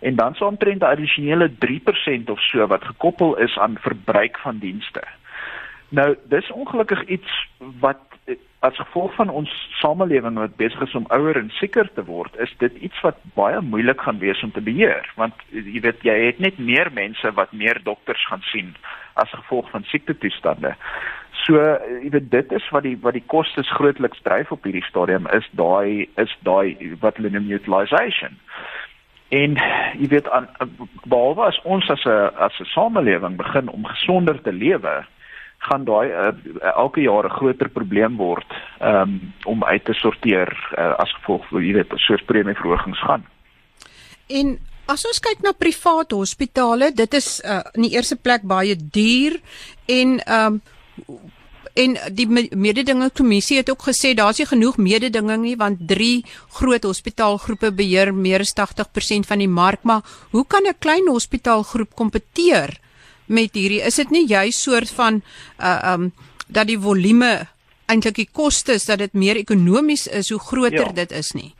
en 0.00 0.14
dan 0.14 0.34
so 0.34 0.46
omtrent 0.46 0.80
'n 0.80 0.84
addisionele 0.84 1.50
3% 1.58 2.30
of 2.30 2.40
so 2.40 2.66
wat 2.66 2.84
gekoppel 2.84 3.36
is 3.36 3.58
aan 3.58 3.76
verbruik 3.80 4.38
van 4.38 4.58
dienste. 4.58 5.02
Nou, 5.88 6.16
dis 6.24 6.52
ongelukkig 6.52 7.04
iets 7.04 7.48
wat 7.80 7.98
as 8.58 8.76
gevolg 8.76 9.14
van 9.14 9.28
ons 9.28 9.50
samelewing 9.78 10.34
wat 10.34 10.56
besig 10.56 10.80
is 10.80 10.94
om 10.94 11.06
ouer 11.14 11.36
en 11.36 11.50
sieker 11.50 11.90
te 11.94 12.04
word, 12.04 12.36
is 12.42 12.54
dit 12.58 12.74
iets 12.82 13.00
wat 13.00 13.20
baie 13.38 13.60
moeilik 13.60 14.00
gaan 14.00 14.18
wees 14.18 14.42
om 14.42 14.50
te 14.52 14.60
beheer, 14.60 15.06
want 15.16 15.34
jy 15.54 15.80
weet 15.80 16.02
jy 16.02 16.16
het 16.26 16.38
net 16.42 16.58
meer 16.58 16.90
mense 16.92 17.32
wat 17.38 17.52
meer 17.52 17.80
dokters 17.84 18.26
gaan 18.26 18.42
sien 18.50 18.74
as 19.18 19.34
gevolg 19.34 19.70
van 19.70 19.84
siektetoestande. 19.90 20.74
So 21.44 21.60
jy 22.02 22.10
weet 22.14 22.30
dit 22.30 22.52
is 22.52 22.70
wat 22.74 22.84
die 22.86 22.96
wat 23.02 23.16
die 23.16 23.26
kostes 23.26 23.70
grootliks 23.78 24.22
dryf 24.26 24.50
op 24.54 24.64
hierdie 24.66 24.86
stadium 24.88 25.28
is 25.36 25.46
daai 25.60 26.08
is 26.20 26.34
daai 26.48 26.96
wat 27.02 27.20
hulle 27.20 27.32
noem 27.34 27.50
utilization. 27.50 28.38
En 29.28 29.58
jy 30.00 30.08
weet 30.08 30.28
aan 30.32 30.48
behalwe 31.04 31.46
as 31.50 31.60
ons 31.64 31.90
as 31.90 32.04
'n 32.04 32.32
as 32.48 32.60
'n 32.60 32.72
samelewing 32.74 33.36
begin 33.36 33.68
om 33.68 33.84
gesonder 33.84 34.42
te 34.42 34.52
lewe, 34.52 35.04
gaan 35.58 35.84
daai 35.84 36.08
uh, 36.10 36.32
elke 36.74 37.00
jaar 37.00 37.24
'n 37.24 37.38
groter 37.38 37.68
probleem 37.68 38.16
word 38.16 38.46
um, 38.80 39.32
om 39.44 39.64
uit 39.64 39.84
te 39.84 39.92
sorteer 39.92 40.48
uh, 40.78 40.94
as 40.98 41.12
gevolg 41.12 41.48
van 41.48 41.64
jy 41.64 41.72
weet 41.72 41.92
soos 41.96 42.22
premieverhogings 42.22 43.00
gaan. 43.00 43.26
En 44.28 44.58
as 44.88 45.04
ons 45.08 45.20
kyk 45.20 45.42
na 45.44 45.52
private 45.52 46.16
hospitale, 46.16 46.90
dit 46.96 47.14
is 47.14 47.40
uh, 47.44 47.60
in 47.76 47.86
die 47.86 47.94
eerste 47.96 48.16
plek 48.16 48.46
baie 48.48 48.76
duur 48.76 49.40
en 49.86 50.20
ehm 50.24 50.58
um, 50.58 50.62
en 51.78 51.92
die 52.10 52.24
mededingingskommissie 52.26 53.60
het 53.60 53.68
ook 53.70 53.84
gesê 53.86 54.10
daar's 54.18 54.40
nie 54.40 54.48
genoeg 54.50 54.80
mededinging 54.82 55.44
nie 55.44 55.54
want 55.56 55.84
drie 55.86 56.24
groot 56.56 56.82
hospitaalgroepe 56.82 57.70
beheer 57.70 58.10
meer 58.10 58.42
as 58.42 58.50
80% 58.50 59.28
van 59.28 59.38
die 59.38 59.46
mark, 59.46 59.84
maar 59.86 60.02
hoe 60.32 60.42
kan 60.42 60.66
'n 60.66 60.74
klein 60.80 61.06
hospitaalgroep 61.06 61.94
kompeteer? 61.94 62.80
met 63.28 63.54
hierdie 63.56 63.82
is 63.84 64.00
dit 64.00 64.10
nie 64.14 64.24
juist 64.28 64.64
soort 64.64 64.90
van 64.96 65.22
uh 65.60 65.92
um 65.92 66.10
dat 66.48 66.64
die 66.70 66.78
volume 66.80 67.46
eintlik 67.92 68.14
die 68.16 68.28
kostes 68.32 68.86
dat 68.88 69.02
dit 69.02 69.12
meer 69.12 69.36
ekonomies 69.36 70.06
is 70.06 70.30
hoe 70.32 70.40
groter 70.40 70.88
ja. 70.88 70.92
dit 70.96 71.12
is 71.12 71.32
nie. 71.36 71.52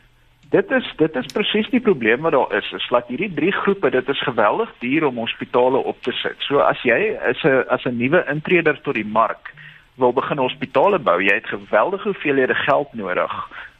Dit 0.50 0.70
is 0.70 0.86
dit 0.96 1.16
is 1.16 1.32
presies 1.32 1.68
die 1.68 1.80
probleem 1.80 2.24
wat 2.24 2.32
daar 2.32 2.52
is. 2.56 2.72
Is 2.72 2.86
dat 2.88 3.10
hierdie 3.12 3.32
drie 3.34 3.52
groepe, 3.52 3.90
dit 3.90 4.08
is 4.08 4.22
geweldig 4.24 4.70
duur 4.80 5.04
om 5.06 5.20
hospitale 5.20 5.78
op 5.78 6.02
te 6.02 6.12
sit. 6.22 6.36
So 6.48 6.62
as 6.64 6.80
jy 6.88 7.18
is 7.28 7.42
'n 7.44 7.64
as 7.68 7.84
'n 7.84 7.96
nuwe 7.96 8.24
intreder 8.28 8.80
tot 8.80 8.94
die 8.94 9.04
mark 9.04 9.52
wil 9.96 10.12
begin 10.12 10.38
hospitale 10.38 10.98
bou, 10.98 11.22
jy 11.22 11.34
het 11.34 11.46
geweldige 11.46 12.08
hoeveelhede 12.08 12.54
geld 12.54 12.94
nodig 12.94 13.32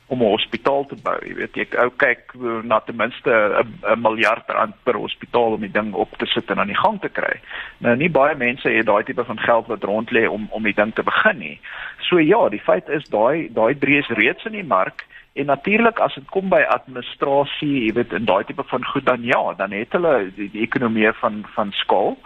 om 0.09 0.23
'n 0.23 0.31
hospitaal 0.37 0.87
te 0.87 0.97
bou. 1.03 1.17
Jy 1.27 1.35
weet, 1.35 1.55
jy 1.55 1.67
ou 1.79 1.91
kyk 1.97 2.35
na 2.63 2.81
ten 2.81 2.97
minste 2.97 3.33
'n 3.33 4.01
miljard 4.01 4.45
rand 4.47 4.75
per 4.83 4.95
hospitaal 4.95 5.53
om 5.53 5.61
die 5.61 5.73
ding 5.73 5.95
op 5.95 6.17
te 6.19 6.27
sit 6.27 6.51
en 6.51 6.59
aan 6.59 6.73
die 6.73 6.83
gang 6.85 7.01
te 7.01 7.09
kry. 7.09 7.41
Nou 7.79 7.97
nie 7.97 8.11
baie 8.11 8.35
mense 8.37 8.69
het 8.69 8.87
daai 8.87 9.05
tipe 9.05 9.25
van 9.25 9.39
geld 9.39 9.67
wat 9.67 9.85
rond 9.85 10.11
lê 10.11 10.29
om 10.29 10.49
om 10.51 10.63
die 10.63 10.75
ding 10.75 10.95
te 10.95 11.03
begin 11.03 11.39
nie. 11.39 11.61
So 12.01 12.19
ja, 12.19 12.49
die 12.49 12.61
feit 12.61 12.89
is 12.89 13.09
daai 13.09 13.49
daai 13.53 13.79
drie 13.79 13.99
is 13.99 14.09
reeds 14.09 14.45
in 14.45 14.53
die 14.53 14.65
mark 14.65 15.05
en 15.39 15.47
natuurlik 15.47 16.01
as 16.03 16.15
dit 16.19 16.27
kom 16.35 16.49
by 16.51 16.61
administrasie, 16.67 17.85
jy 17.87 17.93
weet, 17.97 18.15
in 18.17 18.27
daai 18.29 18.45
tipe 18.49 18.65
van 18.71 18.87
goed 18.91 19.07
dan 19.07 19.25
ja, 19.27 19.41
dan 19.59 19.75
het 19.77 19.95
hulle 19.95 20.15
die, 20.37 20.49
die 20.55 20.65
ekonomie 20.67 21.13
van 21.21 21.45
van 21.55 21.73
skaal. 21.83 22.17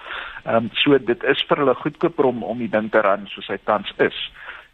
Ehm 0.44 0.64
um, 0.64 0.70
so 0.82 0.98
dit 0.98 1.26
is 1.32 1.44
vir 1.48 1.62
hulle 1.62 1.74
goedkoper 1.82 2.30
om 2.30 2.42
om 2.42 2.62
die 2.64 2.70
ding 2.72 2.90
te 2.90 3.02
ran 3.04 3.28
soos 3.34 3.50
hy 3.52 3.58
tans 3.68 3.92
is. 3.98 4.18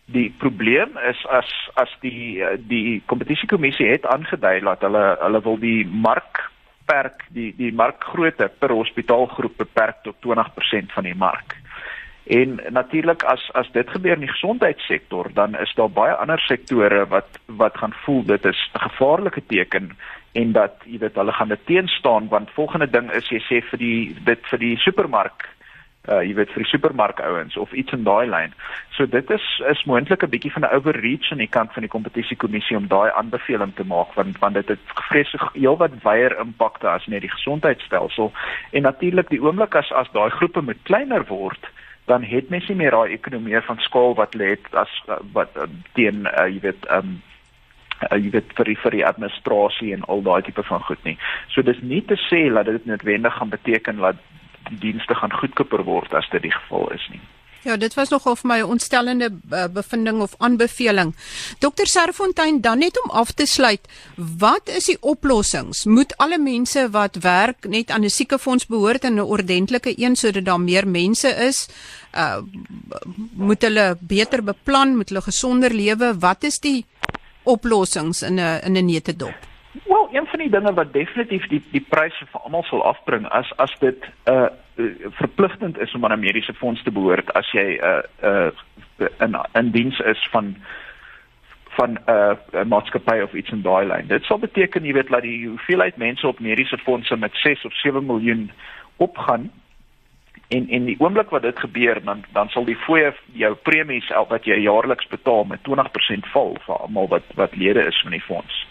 Die 0.07 0.29
probleem 0.43 0.95
is 1.11 1.25
as 1.41 1.51
as 1.75 1.91
die 2.05 2.45
die 2.71 3.03
kompetisiekommissie 3.07 3.91
het 3.91 4.07
aangedui 4.07 4.61
dat 4.71 4.87
hulle 4.87 5.05
hulle 5.25 5.43
wil 5.49 5.59
die 5.61 5.83
mark 5.87 6.45
perk 6.89 7.27
die 7.37 7.51
die 7.57 7.73
markgrootte 7.73 8.49
per 8.61 8.73
hospitaalgroep 8.73 9.59
beperk 9.65 10.05
tot 10.07 10.17
20% 10.25 10.95
van 10.95 11.11
die 11.11 11.19
mark. 11.27 11.59
En 12.29 12.61
natuurlik 12.69 13.23
as 13.23 13.51
as 13.53 13.71
dit 13.73 13.91
gebeur 13.91 14.13
in 14.13 14.27
die 14.27 14.29
gesondheidssektor, 14.29 15.31
dan 15.33 15.57
is 15.59 15.73
daar 15.75 15.91
baie 15.91 16.13
ander 16.13 16.41
sektore 16.41 17.07
wat 17.09 17.39
wat 17.47 17.77
gaan 17.77 17.95
voel 18.05 18.25
dit 18.25 18.45
is 18.45 18.71
'n 18.75 18.79
gevaarlike 18.79 19.43
teken 19.47 19.97
en 20.33 20.53
dat 20.53 20.75
jy 20.85 20.99
weet 20.99 21.15
hulle 21.15 21.33
gaan 21.33 21.49
dit 21.49 21.67
teenstaan 21.67 22.29
want 22.29 22.51
volgende 22.51 22.91
ding 22.91 23.11
is 23.11 23.29
jy 23.29 23.41
sê 23.41 23.63
vir 23.71 23.79
die 23.79 24.17
dit 24.25 24.39
vir 24.51 24.59
die 24.59 24.77
supermark 24.77 25.49
uh 26.09 26.21
jy 26.25 26.35
weet 26.35 26.53
vir 26.53 26.63
die 26.63 26.71
supermark 26.71 27.21
ouens 27.21 27.57
of 27.57 27.73
iets 27.73 27.93
in 27.93 28.05
daai 28.05 28.27
lyn. 28.27 28.53
So 28.97 29.07
dit 29.07 29.31
is 29.31 29.47
is 29.71 29.85
moontlik 29.85 30.23
'n 30.23 30.31
bietjie 30.35 30.53
van 30.53 30.65
'n 30.65 30.75
overreach 30.77 31.33
aan 31.33 31.45
die 31.45 31.55
kant 31.57 31.73
van 31.73 31.83
die 31.83 31.95
kompetisiekommissie 31.97 32.77
om 32.77 32.89
daai 32.89 33.11
aanbeveling 33.11 33.75
te 33.75 33.85
maak 33.85 34.15
want 34.15 34.39
want 34.39 34.55
dit 34.55 34.69
het 34.69 34.85
vreeslik 35.09 35.43
heelwat 35.53 36.03
wyeer 36.03 36.39
impakte 36.41 36.89
as 36.89 37.07
net 37.07 37.21
die 37.21 37.37
gesondheidstelsel 37.37 38.33
en 38.71 38.83
natuurlik 38.83 39.29
die 39.29 39.43
oomblik 39.43 39.75
as 39.75 39.93
as 39.93 40.13
daai 40.13 40.31
groepe 40.31 40.63
met 40.63 40.83
kleiner 40.83 41.25
word 41.25 41.73
dan 42.09 42.25
het 42.25 42.51
mens 42.51 42.69
nie 42.69 42.77
meer 42.81 42.97
daai 42.97 43.15
ekonomie 43.15 43.61
van 43.67 43.81
skaal 43.85 44.15
wat 44.19 44.35
lê 44.35 44.57
as 44.83 44.93
wat 45.37 45.57
uh, 45.57 45.69
teen 45.99 46.27
uh, 46.27 46.47
jy 46.49 46.61
weet 46.65 46.89
um 46.99 47.19
uh, 48.09 48.17
jy 48.17 48.33
weet 48.37 48.53
vir 48.59 48.71
die, 48.71 48.77
vir 48.85 48.97
die 48.97 49.07
administrasie 49.07 49.93
en 49.97 50.07
al 50.09 50.23
daai 50.27 50.43
tipe 50.47 50.65
van 50.71 50.85
goed 50.89 51.03
nie. 51.05 51.17
So 51.55 51.63
dis 51.63 51.81
nie 51.83 52.03
te 52.03 52.19
sê 52.29 52.47
dat 52.55 52.71
dit 52.71 52.87
noodwendig 52.87 53.35
gaan 53.39 53.55
beteken 53.55 54.05
dat 54.05 54.23
die 54.71 54.79
dienste 54.79 55.15
gaan 55.15 55.33
goedkoper 55.33 55.85
word 55.85 56.15
as 56.15 56.29
dit 56.33 56.43
die 56.49 56.55
geval 56.55 56.91
is 56.97 57.09
nie. 57.13 57.21
Ja, 57.69 57.77
dit 57.77 57.93
was 57.99 58.09
nogal 58.09 58.37
vir 58.41 58.49
my 58.49 58.57
'n 58.63 58.71
ontstellende 58.73 59.29
uh, 59.29 59.67
bevinding 59.69 60.23
of 60.25 60.35
aanbeveling. 60.39 61.15
Dr 61.59 61.87
Serfontein, 61.87 62.61
dan 62.61 62.79
net 62.79 62.97
om 63.03 63.11
af 63.11 63.33
te 63.33 63.47
sluit, 63.47 63.81
wat 64.17 64.69
is 64.69 64.85
die 64.85 64.97
oplossings? 65.01 65.85
Moet 65.85 66.17
alle 66.17 66.39
mense 66.39 66.89
wat 66.91 67.17
werk 67.21 67.69
net 67.69 67.91
aan 67.91 68.05
'n 68.05 68.11
siekefonds 68.11 68.67
behoort 68.67 69.05
en 69.05 69.15
'n 69.15 69.21
ordentlike 69.21 69.93
een 69.97 70.17
sodat 70.17 70.45
daar 70.45 70.61
meer 70.61 70.89
mense 70.89 71.29
is? 71.29 71.69
Uh 72.15 72.41
moet 73.33 73.63
hulle 73.63 73.97
beter 74.01 74.43
beplan, 74.43 74.97
moet 74.97 75.09
hulle 75.09 75.23
gesonder 75.23 75.75
lewe? 75.75 76.19
Wat 76.19 76.45
is 76.45 76.59
die 76.59 76.87
oplossings 77.43 78.23
in 78.23 78.41
'n 78.41 78.61
in 78.65 78.77
'n 78.77 78.85
netedop? 78.85 79.48
Wel, 79.85 80.09
een 80.13 80.27
van 80.27 80.39
die 80.39 80.51
dinge 80.51 80.75
wat 80.75 80.93
definitief 80.93 81.47
die 81.47 81.63
die 81.71 81.87
pryse 81.89 82.27
vir 82.33 82.41
almal 82.41 82.63
sal 82.63 82.85
afbring 82.85 83.29
as 83.29 83.53
as 83.57 83.75
dit 83.79 84.05
'n 84.05 84.31
uh, 84.31 84.47
uh, 84.77 84.95
verpligtend 85.21 85.79
is 85.79 85.95
om 85.95 86.05
aan 86.05 86.13
'n 86.13 86.21
mediese 86.21 86.55
fonds 86.55 86.83
te 86.83 86.91
behoort 86.91 87.33
as 87.33 87.51
jy 87.51 87.79
'n 87.81 88.03
uh, 88.23 88.51
'n 88.99 89.05
uh, 89.05 89.09
in 89.19 89.37
in 89.53 89.71
diens 89.71 89.99
is 89.99 90.29
van 90.31 90.57
van 91.79 91.91
'n 91.91 92.11
uh, 92.11 92.65
maatskappy 92.65 93.21
of 93.21 93.33
iets 93.33 93.51
in 93.51 93.63
daai 93.63 93.87
lyn. 93.87 94.07
Dit 94.07 94.25
sal 94.25 94.39
beteken 94.39 94.85
jy 94.85 94.93
weet 94.93 95.09
dat 95.09 95.23
die 95.23 95.49
hoeveelheid 95.49 95.97
mense 95.97 96.27
op 96.27 96.41
mediese 96.41 96.79
fondse 96.79 97.17
met 97.17 97.35
6 97.35 97.65
of 97.65 97.75
7 97.75 98.07
miljoen 98.07 98.51
opgaan 98.97 99.51
en 100.49 100.69
en 100.69 100.85
die 100.85 100.97
oomblik 100.99 101.31
wat 101.31 101.43
dit 101.43 101.59
gebeur 101.59 102.05
dan 102.05 102.25
dan 102.33 102.49
sal 102.49 102.65
die 102.65 102.77
fooie 102.77 103.13
jou 103.33 103.55
premies 103.55 104.09
wat 104.29 104.45
jy 104.45 104.57
jaarliks 104.65 105.09
betaal 105.09 105.45
met 105.45 105.61
20% 105.69 106.31
val 106.33 106.57
vir 106.67 106.77
almal 106.77 107.09
wat 107.09 107.23
wat 107.35 107.57
lede 107.57 107.87
is 107.87 108.01
van 108.03 108.11
die 108.11 108.27
fonds. 108.31 108.67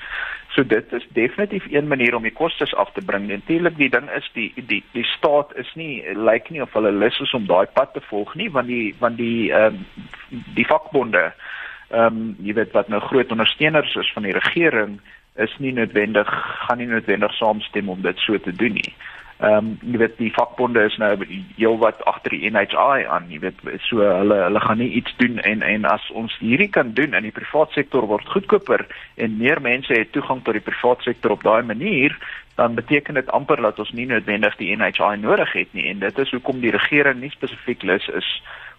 So 0.57 0.65
dit 0.65 0.93
is 0.93 1.07
definitief 1.13 1.65
een 1.69 1.87
manier 1.87 2.15
om 2.15 2.23
die 2.25 2.33
kostes 2.33 2.73
af 2.75 2.89
te 2.93 3.01
bring. 3.05 3.27
Natuurlik 3.27 3.75
die 3.77 3.89
ding 3.93 4.07
is 4.09 4.29
die 4.33 4.49
die 4.55 4.83
die 4.91 5.03
staat 5.05 5.51
is 5.55 5.69
nie 5.77 6.01
lyk 6.17 6.49
nie 6.49 6.63
of 6.65 6.73
hulle 6.73 6.91
lus 6.91 7.19
is 7.21 7.33
om 7.37 7.45
daai 7.45 7.67
pad 7.73 7.93
te 7.93 8.01
volg 8.09 8.33
nie 8.35 8.49
want 8.55 8.67
die 8.67 8.95
want 8.99 9.21
die 9.21 9.51
ehm 9.51 9.77
um, 9.77 10.41
die 10.57 10.65
vakbonde 10.65 11.27
ehm 11.27 12.17
um, 12.17 12.33
jy 12.41 12.57
weet 12.57 12.73
wat 12.73 12.89
nou 12.89 13.03
groot 13.05 13.31
ondersteuners 13.31 13.93
is 14.01 14.09
van 14.15 14.25
die 14.25 14.33
regering 14.33 14.97
is 15.45 15.53
nie 15.61 15.75
noodwendig 15.77 16.33
gaan 16.65 16.81
nie 16.81 16.89
noodwendig 16.89 17.37
saamstem 17.37 17.93
om 17.93 18.01
dit 18.01 18.25
so 18.25 18.41
te 18.41 18.55
doen 18.63 18.73
nie. 18.81 18.93
Um, 19.39 19.75
jy 19.81 19.99
weet 20.01 20.17
die 20.17 20.31
vakbonde 20.33 20.83
is 20.87 20.97
nou 21.01 21.11
heel 21.57 21.77
wat 21.81 22.01
agter 22.09 22.33
die 22.35 22.49
NHI 22.49 23.05
aan, 23.05 23.29
jy 23.31 23.39
weet 23.45 23.61
so 23.85 24.01
hulle 24.01 24.39
hulle 24.45 24.63
gaan 24.63 24.81
nie 24.81 24.89
iets 24.99 25.13
doen 25.21 25.39
en 25.39 25.61
en 25.61 25.85
as 25.89 26.09
ons 26.17 26.33
hierdie 26.41 26.69
kan 26.73 26.93
doen 26.97 27.13
in 27.17 27.27
die 27.27 27.35
privaat 27.35 27.75
sektor 27.77 28.07
word 28.09 28.27
goedkoper 28.33 28.87
en 29.15 29.37
meer 29.37 29.61
mense 29.61 29.93
het 29.93 30.11
toegang 30.11 30.43
tot 30.43 30.57
die 30.57 30.65
privaat 30.65 31.05
sektor 31.05 31.35
op 31.37 31.43
daai 31.43 31.63
manier, 31.63 32.17
dan 32.57 32.73
beteken 32.75 33.13
dit 33.13 33.29
amper 33.29 33.61
dat 33.61 33.79
ons 33.79 33.91
nie 33.93 34.07
noodwendig 34.09 34.55
die 34.57 34.73
NHI 34.75 35.17
nodig 35.21 35.51
het 35.53 35.73
nie. 35.77 35.89
En 35.91 35.99
dit 36.01 36.17
is 36.17 36.31
hoekom 36.33 36.63
die 36.63 36.73
regering 36.73 37.21
nie 37.21 37.29
spesifiek 37.29 37.83
lus 37.85 38.07
is 38.17 38.29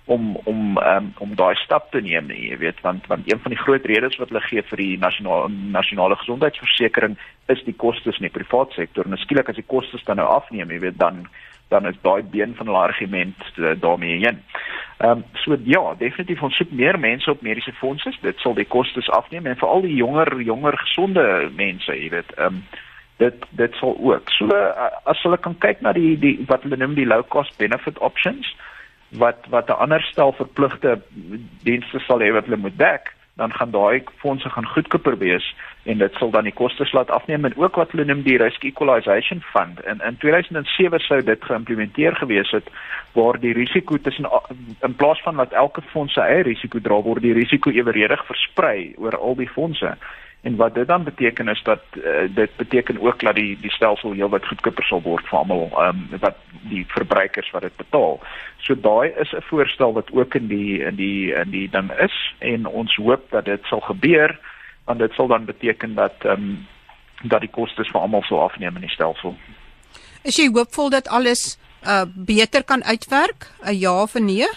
om 0.09 0.37
om 0.45 0.79
um, 0.79 1.11
om 1.19 1.35
daai 1.37 1.55
stap 1.61 1.91
te 1.93 2.01
neem 2.01 2.31
nie, 2.31 2.49
jy 2.51 2.59
weet 2.63 2.81
want 2.87 3.07
want 3.13 3.29
een 3.29 3.41
van 3.45 3.53
die 3.55 3.61
groot 3.61 3.85
redes 3.91 4.17
wat 4.21 4.33
hulle 4.33 4.45
gee 4.47 4.65
vir 4.71 4.81
die 4.81 4.97
nasionale 5.01 5.51
nasionale 5.77 6.17
gesondheidsversekering 6.23 7.19
is 7.53 7.61
die 7.67 7.77
kostes 7.85 8.17
in 8.21 8.29
die 8.29 8.37
privaat 8.39 8.73
sektor 8.77 9.07
en 9.07 9.21
skielik 9.21 9.51
as 9.53 9.61
die 9.61 9.69
kostes 9.75 10.05
dan 10.09 10.21
nou 10.21 10.29
afneem, 10.33 10.73
jy 10.73 10.81
weet 10.89 10.99
dan 11.01 11.27
dan 11.69 11.87
is 11.87 12.01
daai 12.03 12.23
been 12.23 12.55
van 12.57 12.71
hulle 12.71 12.79
argument 12.81 13.49
uh, 13.57 13.75
daarmee 13.81 14.17
heen. 14.25 14.43
Ehm 14.99 15.11
um, 15.11 15.25
so 15.45 15.57
ja, 15.65 15.83
definitief 15.99 16.43
ons 16.43 16.57
soek 16.57 16.71
meer 16.71 16.99
mense 16.99 17.31
op 17.31 17.43
mediese 17.45 17.73
fondse. 17.73 18.13
Dit 18.23 18.41
sal 18.41 18.57
die 18.57 18.67
kostes 18.67 19.11
afneem 19.21 19.47
en 19.47 19.61
veral 19.61 19.85
die 19.85 19.95
jonger 19.95 20.41
jonger 20.41 20.79
gesonde 20.85 21.25
mense, 21.57 21.93
jy 21.93 22.09
weet. 22.17 22.33
Ehm 22.37 22.63
um, 22.63 22.63
dit 23.19 23.45
dit 23.51 23.75
sal 23.75 23.97
ook. 23.99 24.31
So 24.39 24.47
uh, 24.55 24.89
as 25.05 25.21
hulle 25.27 25.39
kan 25.43 25.59
kyk 25.59 25.81
na 25.85 25.93
die 25.93 26.17
die 26.19 26.35
wat 26.49 26.65
hulle 26.65 26.81
noem 26.81 26.95
die 26.95 27.07
low 27.07 27.23
cost 27.29 27.57
benefit 27.59 27.99
options 27.99 28.55
wat 29.11 29.47
wat 29.49 29.69
'n 29.69 29.81
ander 29.85 30.03
stel 30.03 30.33
verpligte 30.33 31.01
dienste 31.63 31.99
sal 31.99 32.21
hê 32.21 32.33
wat 32.33 32.45
hulle 32.45 32.57
moet 32.57 32.79
dek 32.79 33.15
dan 33.39 33.53
gaan 33.53 33.71
daai 33.71 34.03
fondse 34.17 34.51
gaan 34.51 34.67
goedkoper 34.67 35.19
wees 35.19 35.55
en 35.83 35.99
dit 35.99 36.15
sal 36.19 36.31
dan 36.31 36.45
die 36.49 36.53
kostes 36.53 36.93
laat 36.93 37.11
afneem 37.11 37.45
en 37.45 37.57
ook 37.57 37.77
wat 37.81 37.91
hulle 37.91 38.05
noem 38.05 38.23
die 38.27 38.37
risk 38.43 38.65
equalization 38.65 39.41
fund. 39.53 39.79
In 39.87 40.01
in 40.09 40.17
2007 40.17 41.01
sou 41.01 41.23
dit 41.23 41.45
geïmplementeer 41.45 42.17
gewees 42.17 42.51
het 42.51 42.71
waar 43.13 43.39
die 43.41 43.53
risiko 43.53 43.97
tussen 43.97 44.27
in 44.81 44.95
plaas 44.95 45.23
van 45.23 45.37
dat 45.37 45.53
elke 45.53 45.83
fonds 45.93 46.15
sy 46.19 46.21
eie 46.21 46.43
risiko 46.51 46.81
dra 46.81 46.99
word 47.03 47.23
die 47.23 47.37
risiko 47.39 47.71
eweredig 47.71 48.27
versprei 48.27 48.95
oor 48.97 49.17
al 49.17 49.39
die 49.39 49.53
fondse 49.55 49.95
En 50.41 50.57
wat 50.57 50.75
dit 50.75 50.87
dan 50.87 51.05
beteken 51.05 51.49
is 51.49 51.63
dat 51.63 51.81
uh, 51.93 52.35
dit 52.35 52.57
beteken 52.57 53.01
ook 53.01 53.21
dat 53.21 53.35
die 53.35 53.59
die 53.61 53.71
stelsel 53.71 54.13
heelwat 54.13 54.47
goedkoper 54.47 54.85
sal 54.85 55.03
word 55.03 55.27
vir 55.27 55.39
almal, 55.39 55.67
um, 55.83 56.07
wat 56.21 56.37
die 56.71 56.85
verbruikers 56.89 57.51
wat 57.51 57.63
dit 57.67 57.77
betaal. 57.77 58.21
So 58.63 58.75
daai 58.81 59.11
is 59.19 59.33
'n 59.33 59.43
voorstel 59.51 59.93
wat 59.93 60.13
ook 60.13 60.35
in 60.35 60.47
die 60.47 60.79
in 60.79 60.95
die 60.95 61.35
in 61.35 61.51
die 61.51 61.69
ding 61.71 61.91
is 61.99 62.35
en 62.39 62.67
ons 62.67 62.97
hoop 62.97 63.31
dat 63.31 63.45
dit 63.45 63.65
sal 63.65 63.81
gebeur 63.81 64.39
want 64.85 64.99
dit 64.99 65.13
sal 65.13 65.27
dan 65.27 65.45
beteken 65.45 65.95
dat 65.95 66.15
ehm 66.19 66.33
um, 66.33 66.67
dat 67.23 67.41
die 67.41 67.51
kostes 67.51 67.91
vir 67.91 68.01
almal 68.01 68.23
sou 68.23 68.41
afneem 68.41 68.75
in 68.75 68.87
die 68.87 68.95
stelsel. 68.95 69.37
Is 70.23 70.37
jy 70.37 70.51
hoopvol 70.55 70.91
dat 70.91 71.09
alles 71.09 71.59
uh 71.83 72.05
beter 72.15 72.65
kan 72.65 72.85
uitwerk? 72.85 73.51
'n 73.65 73.79
Ja 73.79 74.03
of 74.03 74.15
'n 74.15 74.25
nee? 74.25 74.49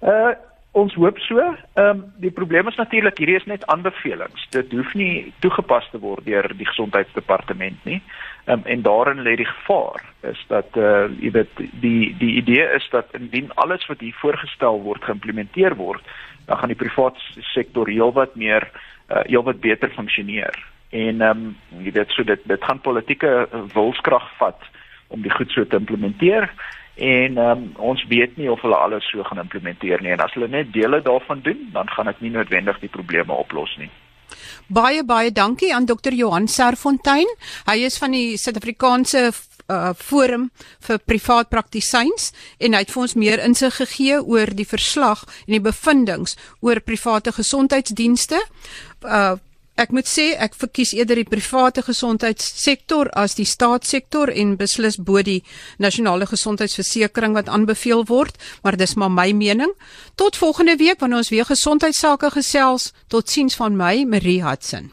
uh 0.00 0.34
ons 0.78 0.94
hoop 0.94 1.18
so. 1.26 1.38
Ehm 1.42 1.88
um, 1.88 2.04
die 2.22 2.30
probleem 2.34 2.68
is 2.68 2.78
natuurlik 2.80 3.18
hierdie 3.18 3.36
is 3.38 3.46
net 3.50 3.66
aanbevelings. 3.66 4.46
Dit 4.54 4.72
hoef 4.72 4.94
nie 4.94 5.32
toegepas 5.44 5.88
te 5.92 6.00
word 6.02 6.24
deur 6.26 6.48
die 6.56 6.68
gesondheidsdepartement 6.68 7.84
nie. 7.88 8.00
Ehm 8.46 8.60
um, 8.60 8.64
en 8.74 8.82
daarin 8.86 9.22
lê 9.26 9.36
die 9.40 9.48
gevaar 9.48 10.04
is 10.30 10.40
dat 10.48 10.76
eh 10.76 10.82
uh, 10.82 11.04
jy 11.20 11.30
weet 11.36 11.62
die 11.84 12.14
die 12.18 12.32
idee 12.42 12.66
is 12.78 12.88
dat 12.90 13.12
indien 13.18 13.52
alles 13.54 13.86
wat 13.86 14.00
hier 14.00 14.16
voorgestel 14.22 14.82
word 14.82 15.04
geïmplementeer 15.04 15.76
word, 15.76 16.02
dan 16.46 16.58
gaan 16.58 16.74
die 16.74 16.82
private 16.84 17.20
sektor 17.54 17.88
heelwat 17.88 18.34
meer 18.34 18.70
uh, 19.10 19.24
heelwat 19.26 19.60
beter 19.60 19.90
funksioneer. 19.90 20.54
En 20.90 21.20
ehm 21.20 21.46
um, 21.46 21.56
jy 21.84 21.92
weet 21.92 22.10
so 22.16 22.24
dit 22.24 22.40
dit 22.44 22.64
gaan 22.64 22.80
politieke 22.80 23.48
wilskrag 23.74 24.30
vat 24.38 24.60
om 25.08 25.22
die 25.22 25.32
goed 25.32 25.50
so 25.50 25.64
te 25.64 25.76
implementeer 25.76 26.50
en 26.98 27.38
um, 27.38 27.64
ons 27.76 28.04
weet 28.10 28.36
nie 28.36 28.50
of 28.50 28.60
hulle 28.66 28.76
alles 28.76 29.06
so 29.10 29.22
gaan 29.22 29.38
implementeer 29.44 30.02
nie 30.02 30.12
en 30.14 30.24
as 30.24 30.34
hulle 30.34 30.50
net 30.50 30.72
dele 30.74 31.00
daarvan 31.02 31.42
doen 31.46 31.68
dan 31.72 31.90
gaan 31.94 32.10
dit 32.10 32.20
nie 32.26 32.34
noodwendig 32.34 32.80
die 32.82 32.92
probleme 32.92 33.32
oplos 33.32 33.76
nie. 33.78 33.90
Baie 34.68 35.04
baie 35.04 35.32
dankie 35.32 35.70
aan 35.74 35.86
Dr. 35.86 36.12
Johan 36.12 36.48
Serfontein. 36.48 37.30
Hy 37.66 37.78
is 37.86 37.98
van 37.98 38.12
die 38.12 38.36
Suid-Afrikaanse 38.36 39.30
uh 39.68 39.92
forum 39.92 40.46
vir 40.80 40.98
privaat 41.04 41.50
praktisyns 41.52 42.30
en 42.56 42.72
hy 42.72 42.80
het 42.80 42.92
vir 42.92 43.02
ons 43.02 43.14
meer 43.20 43.42
insig 43.44 43.74
gegee 43.76 44.16
oor 44.20 44.48
die 44.56 44.68
verslag 44.68 45.26
en 45.46 45.58
die 45.58 45.64
bevindinge 45.64 46.36
oor 46.64 46.80
private 46.80 47.34
gesondheidsdienste. 47.36 48.40
Uh 49.04 49.36
Ek 49.78 49.92
moet 49.94 50.08
sê 50.10 50.32
ek 50.42 50.56
verkies 50.58 50.90
eerder 50.96 51.20
die 51.20 51.28
private 51.28 51.84
gesondheidssektor 51.86 53.12
as 53.14 53.36
die 53.38 53.46
staatssektor 53.46 54.32
en 54.34 54.56
beslis 54.58 54.98
bo 54.98 55.22
die 55.22 55.44
nasionale 55.78 56.26
gesondheidsversekering 56.26 57.36
wat 57.38 57.46
aanbeveel 57.46 58.02
word, 58.10 58.34
maar 58.66 58.74
dis 58.80 58.96
maar 58.98 59.14
my 59.14 59.30
mening. 59.30 59.70
Tot 60.18 60.36
volgende 60.36 60.74
week 60.82 60.98
wanneer 60.98 61.22
ons 61.22 61.30
weer 61.30 61.46
gesondheidsake 61.46 62.34
gesels. 62.34 62.90
Totsiens 63.06 63.54
van 63.54 63.78
my, 63.78 64.02
Marie 64.02 64.42
Hudson. 64.42 64.90